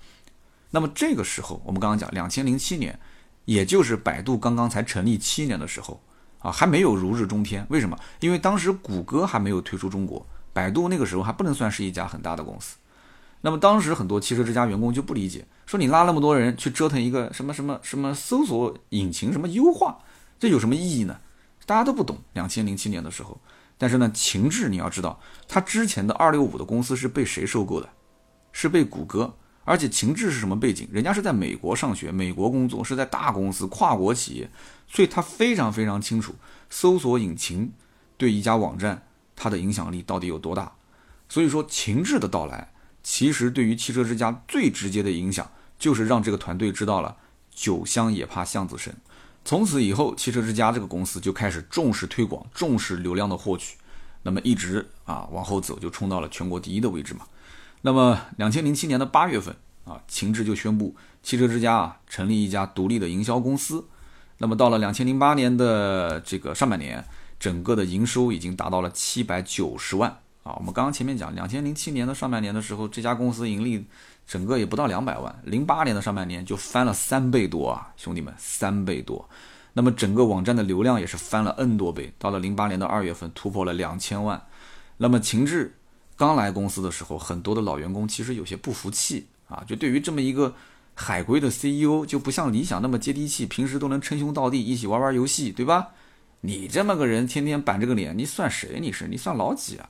[0.72, 2.98] 那么这个时候，我们刚刚讲两千零七年。
[3.46, 6.02] 也就是百度刚刚才成立七年的时候，
[6.40, 7.64] 啊，还没有如日中天。
[7.70, 7.96] 为什么？
[8.18, 12.76] 因为当时谷歌还没有退出中国，百度那个时候还不能算是一家很大的公司。
[13.40, 19.98] 那么当时很多汽车之家员工就不理解，说你拉那么多人去折腾一个什么什么什么搜索引擎什么优化，
[20.38, 21.20] 这有什么意义呢？
[21.64, 22.18] 大家都不懂。
[22.32, 23.40] 两千零七年的时候，
[23.78, 27.88] 但是呢，秦志你要知道，他之前的二六五的公司是被谁收购的？
[28.52, 29.34] 是被谷歌。
[29.68, 30.88] 而且秦志是什么背景？
[30.92, 34.48] 人家是在美国上学，美国工作，是在大公司、跨国企业，
[34.86, 36.36] 所以他非常非常清楚
[36.70, 37.72] 搜索引擎
[38.16, 39.02] 对一家网站
[39.34, 40.72] 它的影响力到底有多大。
[41.28, 42.72] 所以说，秦志的到来，
[43.08, 47.16] 其实对于汽车之家最直接的影响，就是让这个团队知道了
[47.54, 48.92] “酒香也怕巷子深”。
[49.44, 53.76] 从此以后，汽车之家这个公司就开始重视推广，重视流量的获取，
[54.24, 57.26] 那么一直啊往后走，就冲到了全国第一的位置嘛。
[57.82, 63.86] 那么，两千零七年的八月份啊，秦志就宣布汽车之家啊成立一家独立的营销公司。
[64.38, 67.04] 那么到了两千零八年的这个上半年，
[67.38, 70.54] 整个的营收已经达到了七百九十万啊。
[70.58, 73.84] 我们刚刚前面讲，两千零七年的上半年的时候，这家公司盈利
[74.26, 79.28] 整个也不到两百万，零八年的上半年就翻了三倍多啊，兄弟们，三倍多。
[79.72, 84.40] 那么整个网站的流量也是翻了 N 多倍，到了零八年的二月份突破了两千万。
[84.96, 85.74] 那么秦志。
[86.18, 90.54] 刚来公司的时候，很多的老员工其实有些不服气啊，就对于这么一个
[90.94, 95.88] 海归的 CEO，就不像理想那么接地气，平时都能称兄道弟，一起玩玩游戏，对吧？
[96.40, 98.80] 你这么个人，天天板着个脸，你算谁？
[98.80, 99.86] 你是你算老几啊？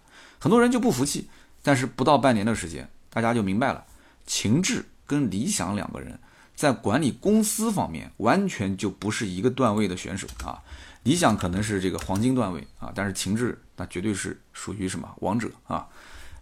[0.46, 1.28] 很多人就不服气，
[1.60, 3.84] 但是不到半年的时间，大家就明白了，
[4.28, 6.16] 秦志跟理想两个人
[6.54, 10.62] 在管理公司方面完全就不是一个段位的选手啊。
[11.02, 15.88] 理想可能是这个黄金段位啊，但是秦志那绝对是属于什么王者啊？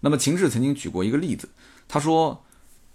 [0.00, 1.48] 那么秦志曾经举过一个例子，
[1.88, 2.44] 他说，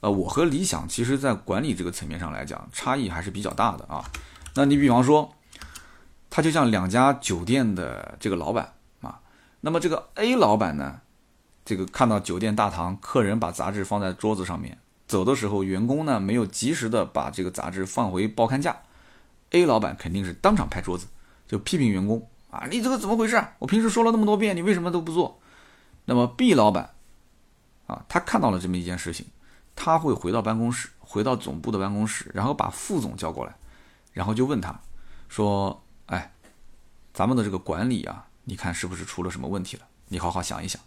[0.01, 4.05] 呃，我和理想其实在管理这个层面上来讲，差异还是比较大的啊。
[4.53, 5.33] 那你比方说，
[6.29, 8.71] 他就像两家酒店的这个老板，
[9.61, 11.01] 那么这个 A 老板呢，
[11.65, 18.77] 这个看到酒店大堂客人把杂志放在桌子上面，走的时候员工呢没有及时的把这个杂志放回报刊架
[19.51, 21.07] ，A 老板肯定是当场拍桌子，
[21.47, 23.43] 就批评员工啊，你这个怎么回事？
[23.59, 25.39] 我平时说了那么多遍，你为什么都不做？
[26.05, 26.95] 那么 B 老板
[27.87, 29.27] 啊，他看到了这么一件事情，
[29.75, 33.55] 他会回到办公室，回到总部的办公室，然后把副总叫过来，
[34.13, 34.79] 然后就问他，
[35.27, 36.33] 说，哎，
[37.13, 39.83] 咱们的这个管理啊，你看是不是出了什么问题了？
[40.07, 40.81] 你好好想一想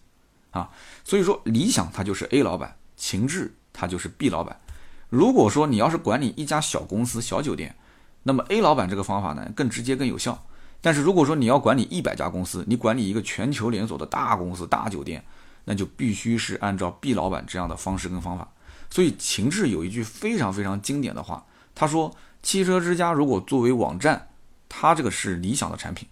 [0.51, 0.69] 啊。
[1.05, 4.61] 所以说，理想他就是 A 老板，情志他就是 B 老板。
[5.09, 7.77] 如果说你要是管理一家小公司、小酒店，
[8.25, 10.45] 那么 A 老板这个方法呢更直接、更有效。
[10.81, 15.25] 但是如果说你要管理一百家公司，你管理一个全球连锁的大公司、大酒店，
[15.65, 18.49] 那就必须是按照 B 老板这样的方式跟方法。
[18.91, 24.29] 所以秦志有一句非常非常经典的话，他说：“汽车之家如果作为网站，
[24.69, 26.07] 它这个是理想的产品；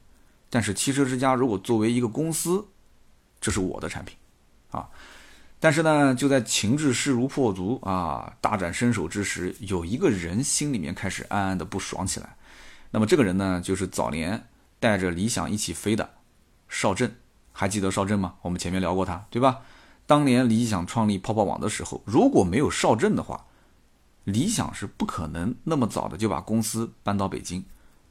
[0.51, 2.67] 但是汽车之家如果作为一个公司，
[3.41, 4.17] 这是我的产品。”
[4.71, 4.89] 啊。
[5.63, 12.35] 但是呢，就在情志势如破竹啊，大展身手之时，有一个人心里面开始暗暗的不爽起来。
[12.91, 16.15] 那么这个人呢，就是早年带着理想一起飞的
[16.67, 17.15] 邵震，
[17.53, 18.37] 还记得邵震吗？
[18.41, 19.61] 我们前面聊过他，对吧？
[20.07, 23.45] 当年理想创立泡泡网的时候，如果没有邵震的话，
[24.25, 27.63] 理想是不可能那么早的就把公司搬到北京，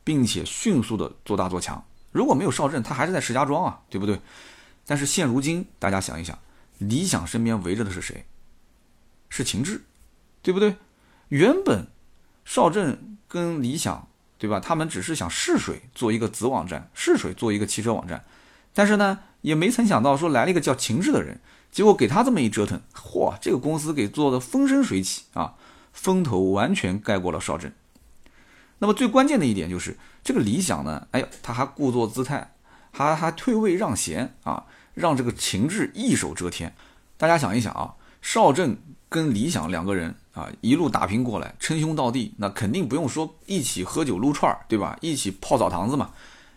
[0.04, 1.84] 并且迅速的做大做强。
[2.12, 4.20] 如果没有邵震，他还是在石家庄啊，对不对？
[4.86, 6.38] 但是现如今，大家想一想。
[6.80, 8.26] 理想身边围着的是谁？
[9.28, 9.84] 是秦志，
[10.42, 10.78] 对不对？
[11.28, 11.88] 原本
[12.46, 14.62] 邵震跟理想，对吧？
[14.62, 18.24] 他们只是想试水做一个子网站，试水做一个汽车网站，
[18.74, 25.56] 但是呢，也没曾想到说来了一个叫秦志的人，结果给他这么一折腾，嚯，这个公司给做的风生水起啊，
[25.92, 27.74] 风头完全盖过了邵震。
[28.80, 32.54] 那么最关键的一点就是这个理想呢，哎呦，他还故作姿态，
[32.92, 34.66] 还还退位让贤啊。
[34.96, 36.76] 让这个情志一手遮天，
[37.16, 38.78] 大家想一想啊，邵震
[39.08, 44.98] 跟李想两个人啊，一路打拼过来，称兄道弟，那肯定不用说一起喝酒撸串儿，对吧？
[45.00, 46.10] 一起泡澡堂子嘛。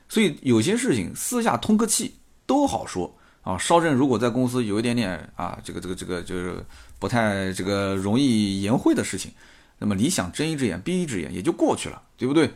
[0.09, 3.57] 所以有些事情私下通个气都好说啊。
[3.57, 6.65] 邵震如果在公司有一点点啊，这个这个这个就是
[6.99, 9.31] 不太这个容易言会的事情，
[9.79, 12.53] 那么李想睁一只眼闭一只眼也就过去了，对不对？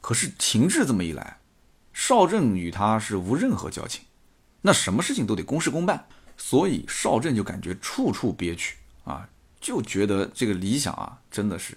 [0.00, 1.38] 可是情志这么一来，
[1.92, 4.04] 邵震与他是无任何交情。
[4.62, 9.28] 那什么事情都得公事公办，所以邵震就感觉处处憋屈啊，
[9.60, 11.76] 就觉得这个理想啊真的是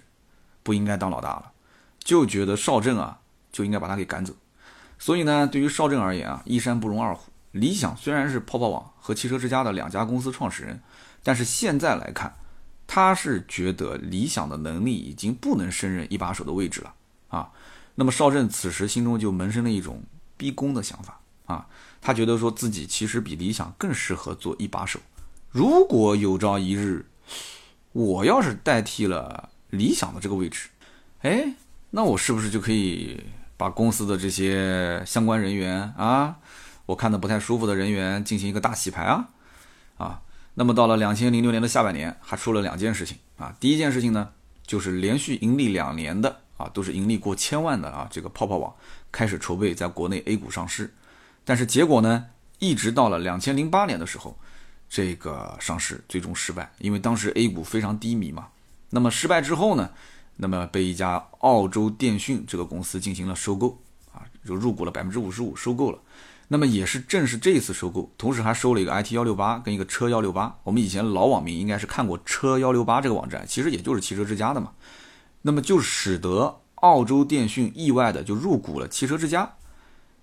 [0.62, 1.52] 不应该当老大了，
[1.98, 3.20] 就觉得邵震啊
[3.52, 4.34] 就应该把他给赶走。
[4.98, 7.30] 所以呢，对于邵震而言啊，一山不容二虎。
[7.52, 10.82] 理想虽然是泡泡网和汽车之家的两家公司创始人，
[11.22, 12.34] 但是现在来看，
[12.86, 16.94] 他是觉得理想的能力已经不能胜任一把手的位置了
[17.28, 17.50] 啊。
[17.94, 20.02] 那么邵震此时心中就萌生了一种
[20.36, 21.66] 逼宫的想法啊。
[22.00, 25.00] 他觉得说自己其实比理想更适合做一把手。
[25.50, 27.06] 如果有朝一日，
[27.92, 30.68] 我要是代替了理想的这个位置，
[31.22, 31.54] 哎，
[31.90, 33.22] 那我是不是就可以
[33.56, 36.36] 把公司的这些相关人员啊，
[36.86, 39.28] 我看的不太舒服的人员进行一个大洗牌啊？
[39.96, 40.22] 啊，
[40.54, 43.54] 那么到了两千零六年的下半年，还出了两件事情啊。
[43.60, 44.30] 第一件事情呢，
[44.66, 48.74] 就是连续盈利两年的啊，都是盈利过千万的啊，这个泡泡网
[49.10, 50.92] 开始筹备在国内 A 股上市。
[51.44, 52.26] 但是结果呢？
[52.60, 54.38] 一直到了两千零八年的时候，
[54.88, 58.46] 这个上市最终失败，因为当时 A 股非常低迷嘛。
[58.90, 59.90] 那么失败之后呢？
[60.36, 63.78] 那么被一家澳洲电讯这个公司进行了收购，
[64.12, 65.98] 啊，就入股了百分之五十五，收购了。
[66.48, 70.56] 那么也是正是这一次收购，同时还收了一个 IT 幺六八跟一个车幺六八。
[70.62, 74.72] 我们以前老网民应该是看过车幺六八这个网站，其实也就是汽车之家的嘛。
[75.46, 79.56] 那么就使得澳洲电讯意外的就入股了汽车之家，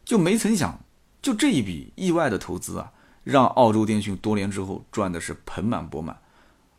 [0.03, 0.79] 就没曾想。
[1.21, 2.91] 就这一笔意外的投资啊，
[3.23, 6.19] 让澳洲电讯多年之后赚的是盆满钵满，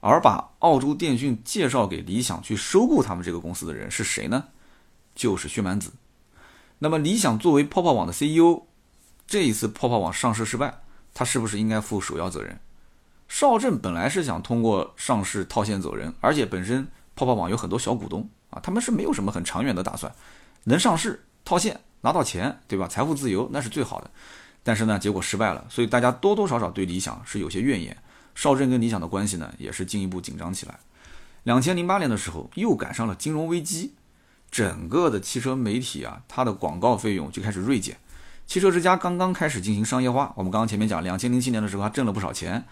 [0.01, 4.47] 而把澳洲电讯介绍给理想去收购他们这个公司的人是谁呢？
[5.15, 5.93] 就是薛蛮子。
[6.81, 8.63] 那么理想作为泡泡网的 CEO，
[9.25, 10.83] 这一次泡泡网上市失败，
[11.15, 12.59] 他是不是应该负首要责任？
[13.29, 20.13] 邵震本来是想通过上市套现走人，而且本身泡泡网有很多小股东啊，他们是没有什么很长远的打算，
[20.65, 21.81] 能上市套现。
[22.05, 22.89] 拿到钱，对吧？
[22.89, 24.11] 财富自由那是最好的，
[24.65, 27.97] 但是呢，结果失败了，所以大家多多少少对理想是有些怨言。
[28.35, 30.81] 邵震跟理想的关系呢，也是进一步紧张起来。
[31.45, 33.95] 两千零八年的时候，又赶上了金融危机，
[34.51, 37.97] 整个的汽车媒体啊，它的广告费用就开始锐减。
[38.49, 42.65] 汽车之家刚刚开始进行商业化，我们刚刚前面讲，两千零七年的时候还挣了不少钱，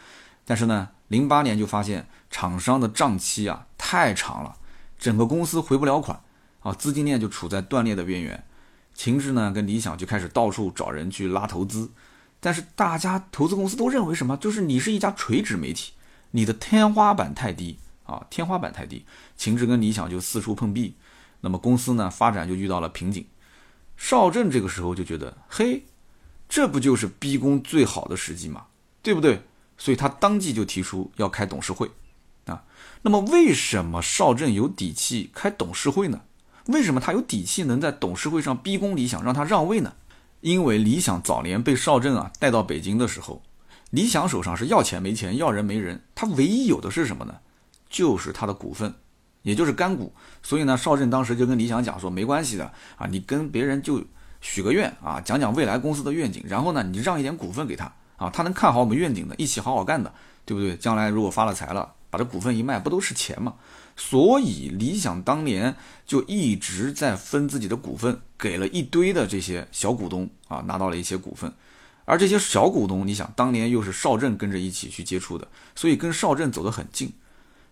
[0.44, 4.56] 但是呢，零八年就发现厂商的账期啊太长了，
[4.98, 6.20] 整个公司回不了款
[6.60, 8.44] 啊，资金链就处在断裂的边缘。
[8.94, 11.90] 秦志呢跟理想就开始到处找人去拉投资，
[12.38, 14.36] 但是大家投资公司都认为什么？
[14.36, 15.92] 就是你是一家垂直媒体，
[16.32, 19.06] 你的天花板太低啊，天花板太低。
[19.36, 20.96] 秦志跟理想就四处碰壁，
[21.40, 23.24] 那么公司呢发展就遇到了瓶颈。
[23.96, 25.84] 邵震这个时候就觉得，嘿，
[26.48, 28.66] 这不就是逼宫最好的时机嘛，
[29.02, 29.42] 对不对？
[29.80, 31.90] 所以他当即就提出要开董事会
[32.44, 32.62] 啊。
[33.02, 36.20] 那么为什么邵震有底气开董事会呢？
[36.66, 39.94] 为什么他有底气能在董事会上逼宫理想，让他让位呢？
[40.42, 43.42] 因为理想早年被邵震啊带到北京的时候，
[43.90, 47.38] 理想手上是要钱没钱，要人没人，他唯一有的是什么呢？
[47.88, 48.94] 就是他的股份，
[49.42, 50.12] 也就是干股。
[50.42, 54.04] 所以呢，邵震当时就跟理想讲说，没关系的啊，你跟别人就
[54.40, 60.12] 许个愿啊，讲讲未来公司的愿景，然后呢，你让一点股份给他啊，他能看好我们愿景的，一起好好干的，
[60.44, 60.76] 对不对？
[60.76, 63.54] 将来如果发了财了，把这股份一卖，不都是钱吗？
[63.96, 71.50] 所以理想当年就一直在分自己的股份，给了一堆的这些小股东啊，拿到了一些股份。
[72.04, 77.12] 而这些小股东，你想当年又是邵震跟着一起去接触的，所以跟邵震走得很近。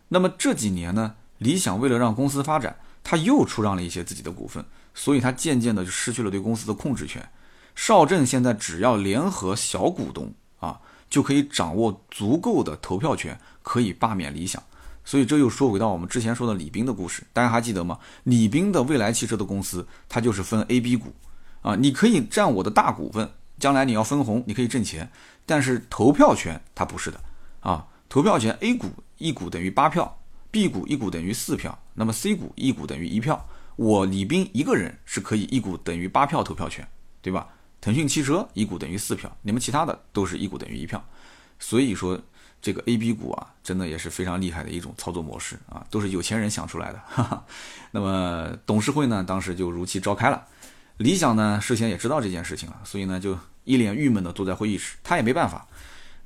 [0.08, 7.28] 那么这几年呢，理想为了让公司发展，他又出让了一些自己的股份，所以他渐渐的就失去了对公司的控制权。
[7.78, 14.60] 邵震现在只要联合小股东啊，就可以掌握足够的投票权，可以罢免理想。
[15.04, 17.96] 所以这又说回到我们之前说的李斌的故事，大家还记得吗？
[18.24, 21.14] 李斌的未来汽车的公司，它就是分 A、B 股，
[21.62, 25.08] 啊，你可以占我的大股份，将来你要分红，你可以挣钱，
[25.46, 27.20] 但是投票权它不是的，
[27.60, 28.88] 啊，投票权 A 股
[29.18, 30.18] 一股等于八票
[30.50, 36.84] ，B 股一股等于四票，那么 C 股一股等于一票，我李斌一个人是可以一股等于八票投票权，
[37.22, 37.46] 对吧？
[37.80, 41.02] 腾讯汽车一股等于四票，你们其他的都是一股等于一票，
[41.58, 42.20] 所以说。
[42.60, 47.00] 这个 A、B 股啊，真的也是非常厉害的一种操作模式啊，都是有钱人想出来的。
[47.06, 47.44] 哈哈。
[47.92, 50.44] 那么董事会呢，当时就如期召开了。
[50.96, 54.96] 理想呢，事先也知道这件事情了，所以呢，就一脸郁闷的坐在会议室。
[55.04, 55.64] 他也没办法。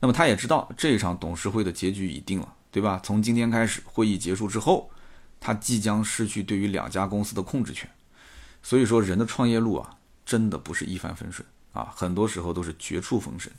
[0.00, 2.98] 那么他也知道这一场董事会的结局已定了，对吧？
[3.04, 4.90] 从今天开始，会议结束之后，
[5.38, 7.86] 他即将失去对于两家公司的控制权。
[8.62, 13.52] 所以说，人的创业路啊，真的不是一帆风顺啊，很多时候都是绝处逢生。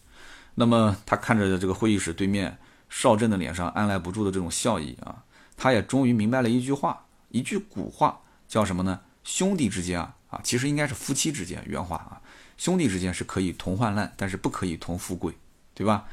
[0.56, 2.58] 那么他看着这个会议室对面
[2.89, 5.23] 邵震的脸上按捺不住的这种笑意啊，
[5.58, 8.99] 他也终于明白了一句话，一句古话叫什么呢？
[9.23, 12.21] 兄弟之间啊啊，其实应该是夫妻之间原话啊，
[12.58, 15.34] 兄弟之间是可以同患难，但是不可以同富贵，
[15.73, 16.06] 对吧？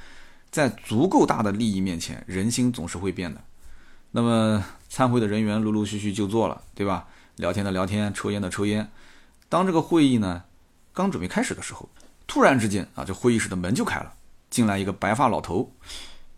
[0.51, 3.41] 在足够大的利益面前，人心总是会变的。
[4.13, 7.07] 那么参会的人员陆陆续续就座了，对吧？
[7.37, 8.91] 聊天的聊天，抽烟的抽烟。
[9.51, 10.45] 当这个会议呢
[10.95, 11.87] 刚准备开始的时候，
[12.27, 14.15] 突然之间啊，这会议室的门就开了。
[14.49, 15.73] 进来一个白发老头，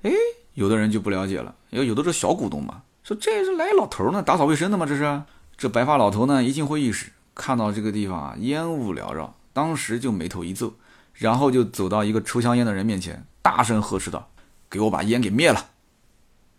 [0.03, 0.11] 哎，
[0.55, 4.85] 有的人就不了解了，因为有的是小股东嘛，说这是来老头呢，打扫卫生的吗？
[4.85, 5.23] 这是
[5.57, 10.75] 这白发老头呢，一进会议室，看到这个地方啊，烟雾缭绕，当时就眉头一皱，
[11.15, 14.31] 然后就走到一个抽香烟的人面前，大声呵斥道
[14.69, 15.71] ：“给我把烟给灭了！”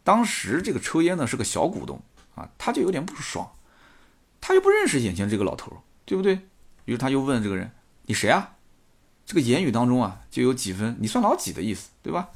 [0.04, 2.02] 当时这个抽烟的是个小股东
[2.34, 3.52] 啊，他就有点不爽，
[4.42, 6.48] 他又不认识眼前这个老头，对不对？
[6.86, 7.72] 于是他又问这个人
[8.08, 8.56] ：“你谁啊？”
[9.26, 12.30] 这个言语当中啊，就有几分你算老几的意思，对吧？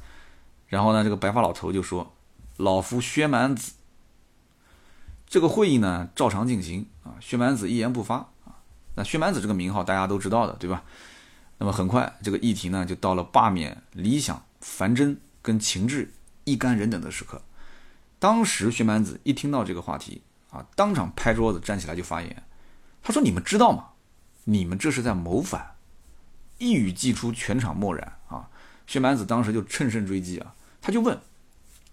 [0.68, 2.14] 然后呢，这个白发老头就说
[2.56, 3.72] ：“老夫薛蛮子。”
[5.28, 7.16] 这个会议呢，照常进行啊。
[7.20, 8.56] 薛蛮子一言不发啊。
[8.94, 10.82] 那薛蛮子这个名号大家都知道的，对吧？
[11.58, 16.12] 那么很快，这个议题呢，就到了罢免理想、樊真跟秦志
[16.44, 17.42] 一干人等的时刻。
[18.18, 22.42] 当时薛蛮子一听到这个话题啊，当场拍桌子站起来就发言，
[23.02, 23.84] 他说：“你们知道吗？
[24.44, 25.76] 你们这是在谋反。”
[26.58, 28.48] 一语既出，全场默然啊！
[28.86, 31.18] 薛蛮子当时就乘胜追击啊，他就问：“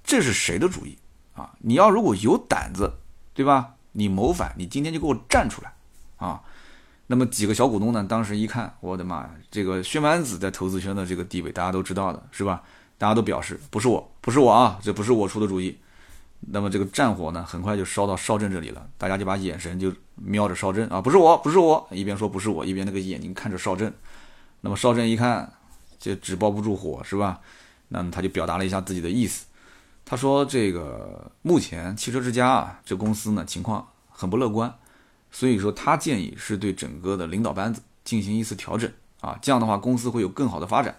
[0.03, 0.97] 这是谁的主意
[1.35, 1.53] 啊？
[1.59, 2.93] 你要如果有胆子，
[3.33, 3.75] 对吧？
[3.91, 5.73] 你谋反，你今天就给我站出来
[6.17, 6.41] 啊！”
[7.07, 12.63] 那么几个小股东呢，当时一看，我的妈呀，这个薛蛮子在投资圈的这个地位，大家都知道的是吧？
[12.97, 15.77] 大家都表示不是我，不是我啊，这不是我出的主意。
[16.47, 23.91] 那么这个战火呢，很快就烧到邵震这里了，大家就把眼神就瞄着邵震啊，不是我，不是我，一边说不是我，一边那个眼睛看着邵震。
[24.61, 25.51] 那么邵震一看，
[25.99, 27.39] 这纸包不住火是吧？
[27.87, 29.45] 那么他就表达了一下自己的意思。
[30.05, 34.71] 他说：“这个目前汽车之家啊，这公司呢情况很不乐观，
[35.31, 40.95] 所以说他建议是对整个的领导班子进行一次调整啊，这样的话公司会有更好的发展。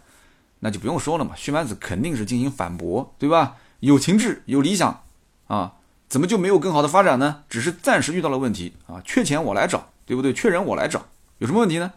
[0.59, 3.57] 那就不用说了嘛，薛蛮子肯定是进行反驳，对吧？
[3.81, 5.03] 有情志，有理想
[5.47, 5.75] 啊，
[6.09, 7.45] 怎么就没有更好的发展呢？
[7.49, 10.33] 只是暂时遇到了问题啊，缺钱我来找，对不对？
[10.33, 11.07] 缺人我来找，
[11.39, 11.93] 有什么问题呢？”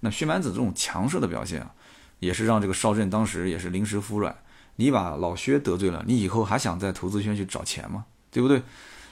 [0.00, 1.72] 那薛蛮子这种强势的表现啊，
[2.20, 4.36] 也是让这个邵震当时也是临时服软。
[4.76, 8.04] 你把老薛得罪了，你以后还想在投资圈去找钱吗？
[8.30, 8.62] 对不对？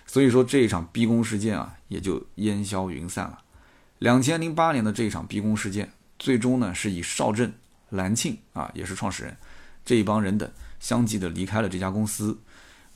[0.06, 3.38] 所以说这一场逼宫事件啊，也就烟消云散了。
[3.98, 7.52] 两千零八年的这一场逼宫事件，最终呢是以邵震、
[7.88, 9.36] 蓝庆啊，也是创始人
[9.84, 10.48] 这一帮人等
[10.78, 12.38] 相继的离开了这家公司。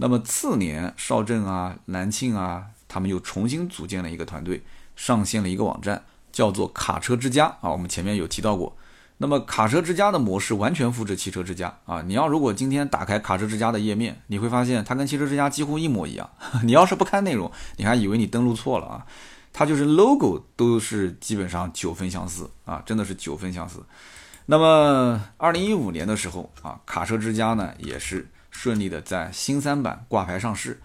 [0.01, 4.63] 那么次年，邵震啊、蓝庆啊他们又重新组建了一个团队，
[4.97, 7.71] 上线了一个网站，叫做卡车之家啊。
[7.71, 8.75] 我们前面有提到过。
[9.19, 12.01] 那么卡车之家的模式完全复制汽车之家啊！
[12.01, 16.31] 你要如果今天打开卡车之家的页面，你会发现它跟汽车之家几乎一模一样。
[16.65, 19.05] 你要是不看内容，你还以为你登录错了啊！
[19.53, 23.85] 它就是 logo 都是基本上九分相似啊，真的是九分相似。
[24.47, 28.27] 那么二零一五年的时候啊，卡车之家呢也是
[28.63, 30.79] 顺利的在新三板挂牌上市，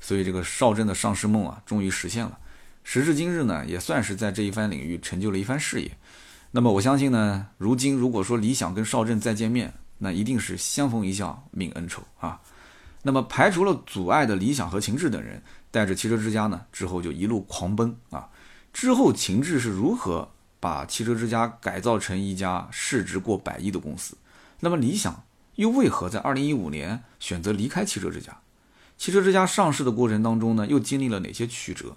[0.00, 2.38] 所以这个邵震的上市梦啊终于实现了。
[2.82, 5.90] 时至今日呢，也算是在这一番领域成就了一番事业。
[6.52, 12.40] 那么我相信呢，如今如果说理想跟邵震再见面，那一定是相逢一笑泯恩仇啊。
[13.02, 18.30] 那么排除了阻碍的理想和秦志等人，带着汽车之家呢，之后就一路狂奔啊。
[18.72, 24.16] 之后秦志是如何把汽车之家改造成一家市值过百亿的公司？
[24.60, 25.22] 那么理想
[25.58, 28.38] 又为何在二零一五年选择离开汽车之家？
[28.96, 31.96] 汽车之家上市的过程当中呢，又经历了哪些曲折？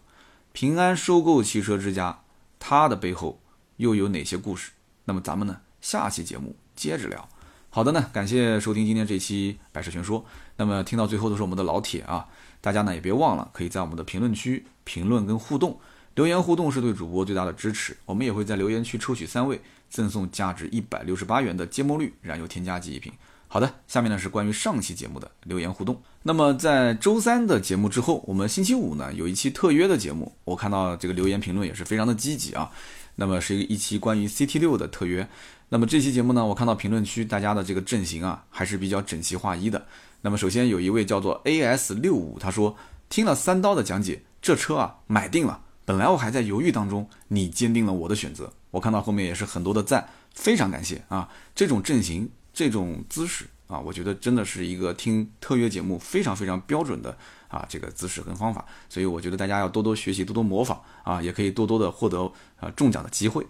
[0.51, 2.23] 平安收购汽车之家，
[2.59, 3.39] 它的背后。
[3.77, 4.71] 又有哪些故事？
[5.05, 5.61] 那么咱们呢？
[5.79, 7.27] 下期节目接着聊。
[7.69, 10.25] 好的呢，感谢收听今天这期百事全说。
[10.57, 12.27] 那么听到最后都是我们的老铁啊，
[12.61, 15.79] 大家呢也别忘了，可以在我们的评论区评论跟互动，
[16.15, 17.97] 留言互动是对主播最大的支持。
[18.05, 23.11] 我们也会在留言区抽取三位，赠送价值一百六十八元的芥末绿燃油添加剂一瓶。
[23.53, 26.01] 好的，下面呢是关于上期节目的留言互动。
[26.23, 32.71] 那么在周三的节目之后，我们星期五呢有一期特约的节目，我看到这个留言评论也是非常的积极啊。
[33.13, 35.27] 那么是一期关于 CT 六的特约。
[35.67, 39.85] 那么这期节目呢，我看到评论区大家的这个阵型啊，还是比较整齐划一的。
[40.21, 42.73] 那么首先有一位叫做 AS 六五，他说
[43.09, 45.59] 听了三刀的讲解，这车啊买定了。
[45.83, 48.53] 本来我还在犹豫当中，你坚定了我的选择。
[48.69, 51.27] 我看到后面也是很多的赞，非常感谢啊！
[51.53, 52.29] 这种阵型，
[52.61, 57.17] 这种姿势啊，我觉得真的是一个听特约节目非常非常标准的。
[57.47, 62.31] 啊，这个姿势跟方法，所以我觉得大家要多多学习，多多模仿啊，也可以多多的获得
[62.61, 63.45] 呃中奖的机会。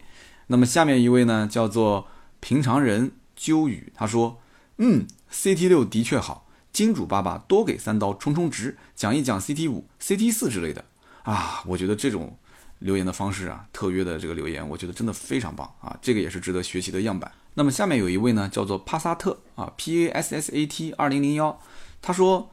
[0.47, 2.07] 那么下面一位呢，叫做
[2.39, 4.41] 平常人鸠宇，他说，
[4.77, 10.83] 嗯，CT 六的确好，金主爸爸多给三刀充充值，讲一讲 CT 五、CT 四之类的
[11.21, 11.61] 啊。
[11.67, 12.35] 我觉得这种
[12.79, 17.31] 留言的方式啊，特约的这个留言，我觉得真的非常棒啊，这个也是值得学习的样板。
[17.53, 21.59] 那么下面有一位呢，叫做帕萨特啊，P A S S A T 二零零幺，
[22.01, 22.51] 他说。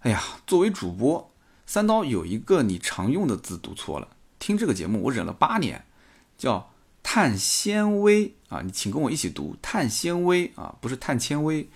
[0.00, 1.32] 哎呀，作为主播，
[1.64, 4.08] 三刀有一个你常用的字读错了。
[4.38, 5.86] 听这个节目我忍了八年，
[6.36, 6.70] 叫
[7.02, 11.70] 碳纤维啊，你请跟我一起读碳纤维啊，不是碳纤维。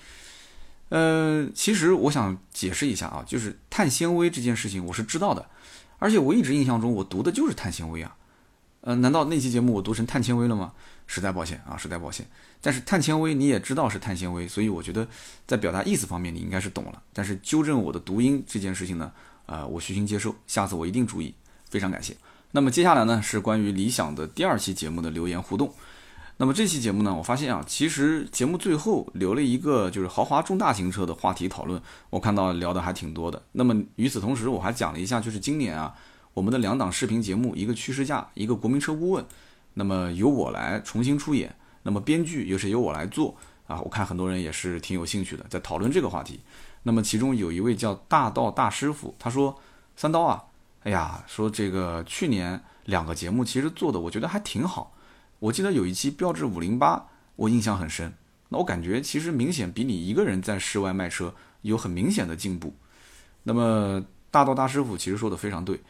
[0.91, 5.49] 呃，其实我想解释一下啊，就是碳纤维这件事情我是知道的，
[5.99, 8.14] 而且我一直印象中我读的就是碳纤维啊。
[8.83, 10.75] 呃，难道那期节目我读成碳纤维了吗？
[11.09, 12.24] 实在抱歉啊，实在抱歉。
[12.61, 15.04] 但是碳纤维你也知道是碳纤维，所以我觉得
[15.44, 17.02] 在表达意思方面你应该是懂了。
[17.12, 19.11] 但是纠正我的读音这件事情呢，
[19.46, 21.34] 呃，我虚心接受，下次我一定注意。
[21.68, 22.16] 非常感谢。
[22.52, 25.74] 那么接下来呢是关于理想的第二期节目的留言互动。
[26.40, 33.42] 那么这期节目呢，我发现啊，其实节目最后留了一个就是豪华中大型车的话题讨论，我看到聊的还挺多的。
[33.52, 35.92] 那么与此同时，我还讲了一下，就是今年啊，
[36.34, 39.24] 我们的两档视频节目，一个趋势价，一个国民车顾问，
[39.79, 41.55] 那么由我来重新出演。
[41.85, 43.35] 那么编剧又是由我来做
[43.68, 46.41] 啊，我看很多人也是挺有兴趣的，在讨论这个话题。
[46.83, 49.57] 那么其中有一位叫大道大师傅，他说
[49.97, 50.45] ：“三刀啊，
[50.83, 54.93] 哎呀，说这个去年两个节目其实做的我觉得还挺好。
[55.39, 57.07] 我记得有一期标致五零八，
[57.37, 58.12] 我印象很深。
[58.49, 62.74] 那我感觉其实明显比你一个人在室外卖车有很明显的进步。
[63.45, 65.81] 那么大道大师傅其实说的非常对。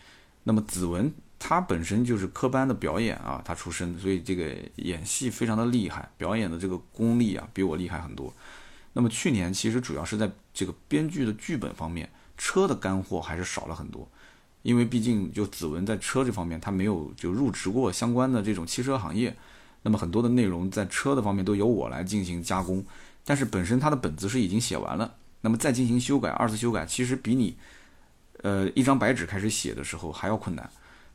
[0.44, 8.34] 那么子文。”他本身就是科班的表演啊，他出身，所以这个演戏非常的厉害，表演的这个功力啊，比我厉害很多。
[8.94, 14.08] 那么去年其实主要是在这个编剧的剧本方面，车的干货还是少了很多，
[14.62, 19.36] 因为毕竟就子文在车这方面他没有就入职过相关的这种汽车行业，
[19.82, 22.84] 那么很多的内容在车的方面都由我来进行加工，
[23.24, 27.56] 但是本身他的本子是已经写完了，那么再进行修改，二次修改其实比你，
[28.42, 30.68] 呃一张白纸开始写的时候还要困难。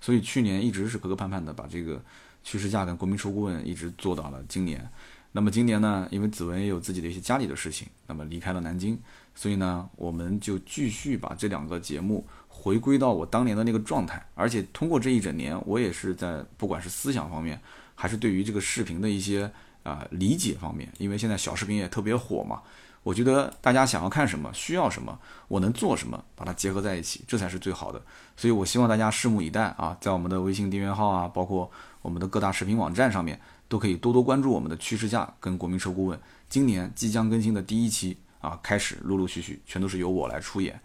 [0.03, 2.03] 所以去年一直是磕磕绊绊的，把这个
[2.43, 4.85] 趋势价跟国民车顾问一直做到了今年。
[5.31, 8.99] 那么今年呢，因为子文也有自己的一些家里的事情，那么离开了南京，
[9.33, 14.21] 所以呢，我们就继续把这两个节目回归到我当年的那个状态。
[14.35, 17.57] 而且通过这一整年，我也是在不管是思想方面，
[17.95, 19.49] 还是对于这个视频的一些
[19.83, 22.61] 啊理解方面，因为现在小视频也特别火嘛。
[23.03, 28.01] 我觉得大家想要看什么，需要什么，我能做什么，把它结合在一起，这才是最好的。
[28.35, 31.69] 所以我希望大家拭目以待啊，在我们的微信订阅号啊，包括
[32.01, 36.19] 我们的各大视频网站上面，都可以多多关注我们的趋势价跟国民车顾问。
[36.49, 40.79] 今年即将更新的第一期啊，开始陆陆续续全都是由我来出演。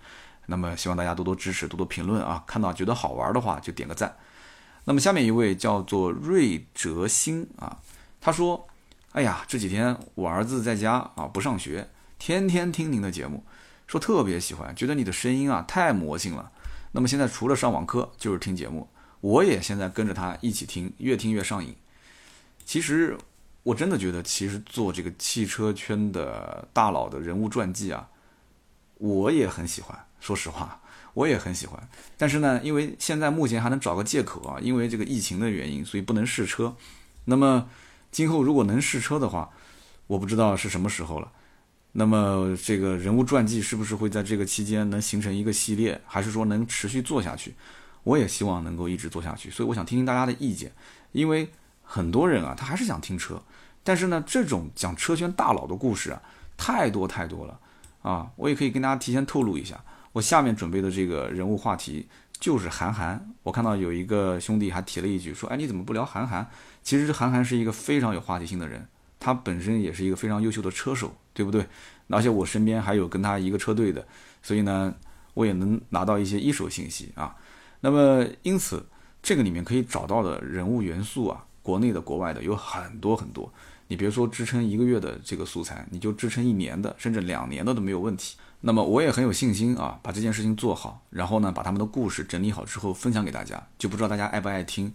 [0.46, 2.42] 那么希望大家多多支持，多多评论啊！
[2.46, 4.16] 看到觉得好玩的话就点个赞。
[4.84, 7.76] 那么下面一位叫做瑞哲星啊，
[8.18, 8.66] 他说
[9.12, 11.86] ：“哎呀，这几天我儿子在家啊不上学，
[12.18, 13.44] 天天听您的节目，
[13.86, 16.50] 说特别喜欢，觉得你的声音啊太魔性了。
[16.92, 18.88] 那么现在除了上网课就是听节目，
[19.20, 21.74] 我也现在跟着他一起听，越听越上瘾。
[22.64, 23.16] 其实
[23.62, 28.08] 我真的觉得，其实做这个汽车圈的大佬的人物传记啊。”
[28.98, 30.80] 我也很喜欢，说实话，
[31.14, 31.88] 我也很喜欢。
[32.16, 36.74] 但是呢，因为现在目前还能找个借口啊，因为这个疫情的原因，所以不能试车。
[37.26, 37.68] 那么
[38.10, 39.50] 今后如果能试车的话，
[40.08, 41.30] 我不知道是什么时候了。
[41.98, 47.52] 那么这个人物传记是不是会在这个期间能形成一个系列，还是说能持续做下去？
[48.04, 49.50] 我也希望能够一直做下去。
[49.50, 50.70] 所以我想听听大家的意见，
[51.10, 51.50] 因为
[51.82, 53.42] 很多人啊，他还是想听车，
[53.82, 56.22] 但是呢，这种讲车圈大佬的故事啊，
[56.56, 57.58] 太多太多了。
[58.02, 59.82] 啊，我也可以跟大家提前透露一下，
[60.12, 62.06] 我下面准备的这个人物话题
[62.38, 63.28] 就是韩寒。
[63.42, 66.48] 我看到有一个兄弟还提了一句，说：“哎，你怎么不聊韩寒？”
[66.84, 68.86] 其实韩寒是一个非常有话题性的人，
[69.20, 71.66] 他本身也是一个非常优秀的车手，对不对？
[72.08, 74.06] 而且我身边还有跟他一个车队的，
[74.42, 74.94] 所以呢，
[75.34, 77.36] 我也能拿到一些一手信息啊。
[77.80, 78.84] 那么，因此
[79.22, 83.52] 这个里面可以找到的人物元素啊，国内的、国外的有很多很多。
[83.88, 88.36] 你别说支撑一个月的这个素材，你就支撑一年的，甚至两年的都没有问题。
[88.60, 94.92] 那么我也很有信心啊，把这件事情做好，然后呢，把他们的故事整理好之后分享给大家，就不知道大家爱不爱听。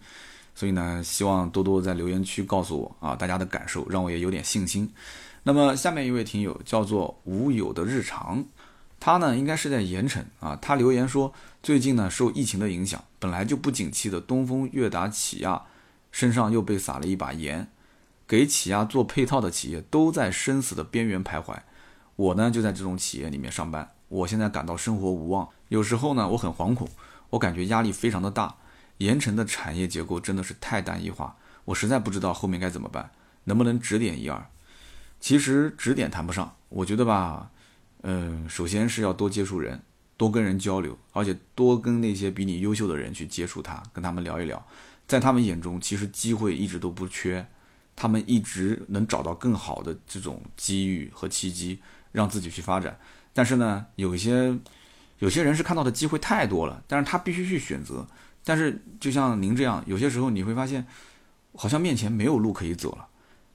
[0.55, 4.91] 所以呢，希望多多在留言区告诉我啊，大家的感受，让我也有点信心。
[5.43, 8.45] 那么下面一位听友叫做无有的日常，
[8.99, 15.61] 他呢应该是在盐城啊，他留言说，最近呢受疫情的影响，本来就不景气的东风悦达起亚
[16.11, 17.67] 身上又被撒了一把盐。
[18.25, 21.55] 给起亚做配套的企业都在生死的边缘徘徊，
[22.15, 23.89] 我呢就在这种企业里面上班。
[24.07, 26.87] 我现在感到生活无望，有时候呢我很惶恐，
[27.31, 28.55] 我感觉压力非常的大。
[28.97, 33.11] 盐城的产业结构真的是太单一化，我实在不知道后面该怎么办，
[33.45, 34.45] 能不能指点一二？
[35.19, 37.51] 其实指点谈不上，我觉得吧，
[38.01, 39.81] 嗯，首先是要多接触人，
[40.17, 44.65] 多跟人交流，而且多跟那些比你优秀的人去接触他，跟他们聊一聊，
[45.07, 47.47] 在他们眼中，其实机会一直都不缺。
[47.95, 51.79] 他们一直能找到更好的这种机遇和契机，
[52.11, 52.99] 让自己去发展。
[53.33, 54.57] 但是呢，有一些
[55.19, 58.07] 有些人是看到的机会太多了，但是他必须去选择。
[58.43, 60.85] 但是就像您这样，有些时候你会发现，
[61.55, 63.07] 好像面前没有路可以走了。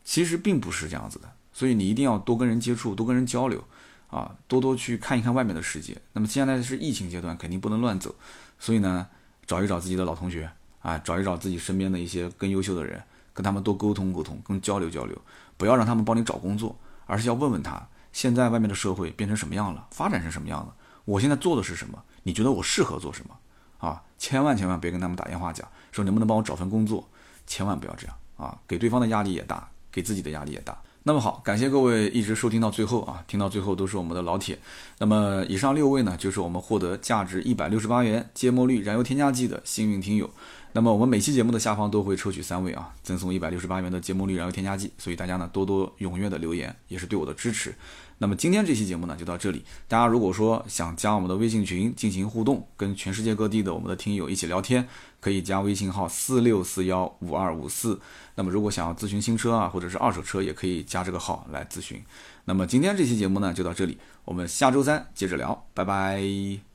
[0.04, 3.62] 其实并不是这样子的，所以你一定要多跟人接触，多跟人交流，
[4.08, 5.96] 啊，多多去看一看外面的世界。
[6.12, 8.14] 那么现在是疫情阶段，肯定不能乱走，
[8.58, 9.06] 所以呢，
[9.46, 13.02] 找一找自己的老同学啊，找一找自己身边的一些更优秀的人。
[13.34, 15.16] 跟他们多沟通沟通，跟交流交流，
[15.56, 16.76] 不要让他们帮你找工作，
[17.06, 20.74] 而是要问问他，现在外面的社会变成什么样了，发展成什么样了？
[21.04, 22.02] 我现在做的是什么？
[22.24, 23.38] 你觉得我适合做什么？
[24.18, 27.08] 千万千万别跟他们打电话讲，说能不能帮我找份工作，
[27.46, 30.76] 千万不要这样啊，给对方的压力也大，给自己的压力也大。
[31.04, 34.58] 那么好，感谢各位一直收听到最后啊，听到最后都是我们的老铁。
[34.98, 40.28] 那么以上六位呢，就是我们获得价值一百六十八元芥末绿燃油添加剂的幸运听友。
[40.72, 47.74] 那么我们每期节目的下方都会抽取三位啊，赠送一百六十八元的芥末绿燃油添加剂，所以大家呢多多踊跃的留言，也是对我的支持。
[48.18, 54.86] 那么今天这期节目呢就到这里，大家如果说想加我们的微信群进行互动，跟全世界各地的我们的听友一起聊天，
[55.20, 58.00] 可以加微信号四六四幺五二五四。
[58.34, 62.02] 那么如果想要咨询新车啊或者是二手车，也可以加这个号来咨询。
[62.44, 66.67] 那么今天这期节目呢就到这里，我们下周三接着聊，拜拜。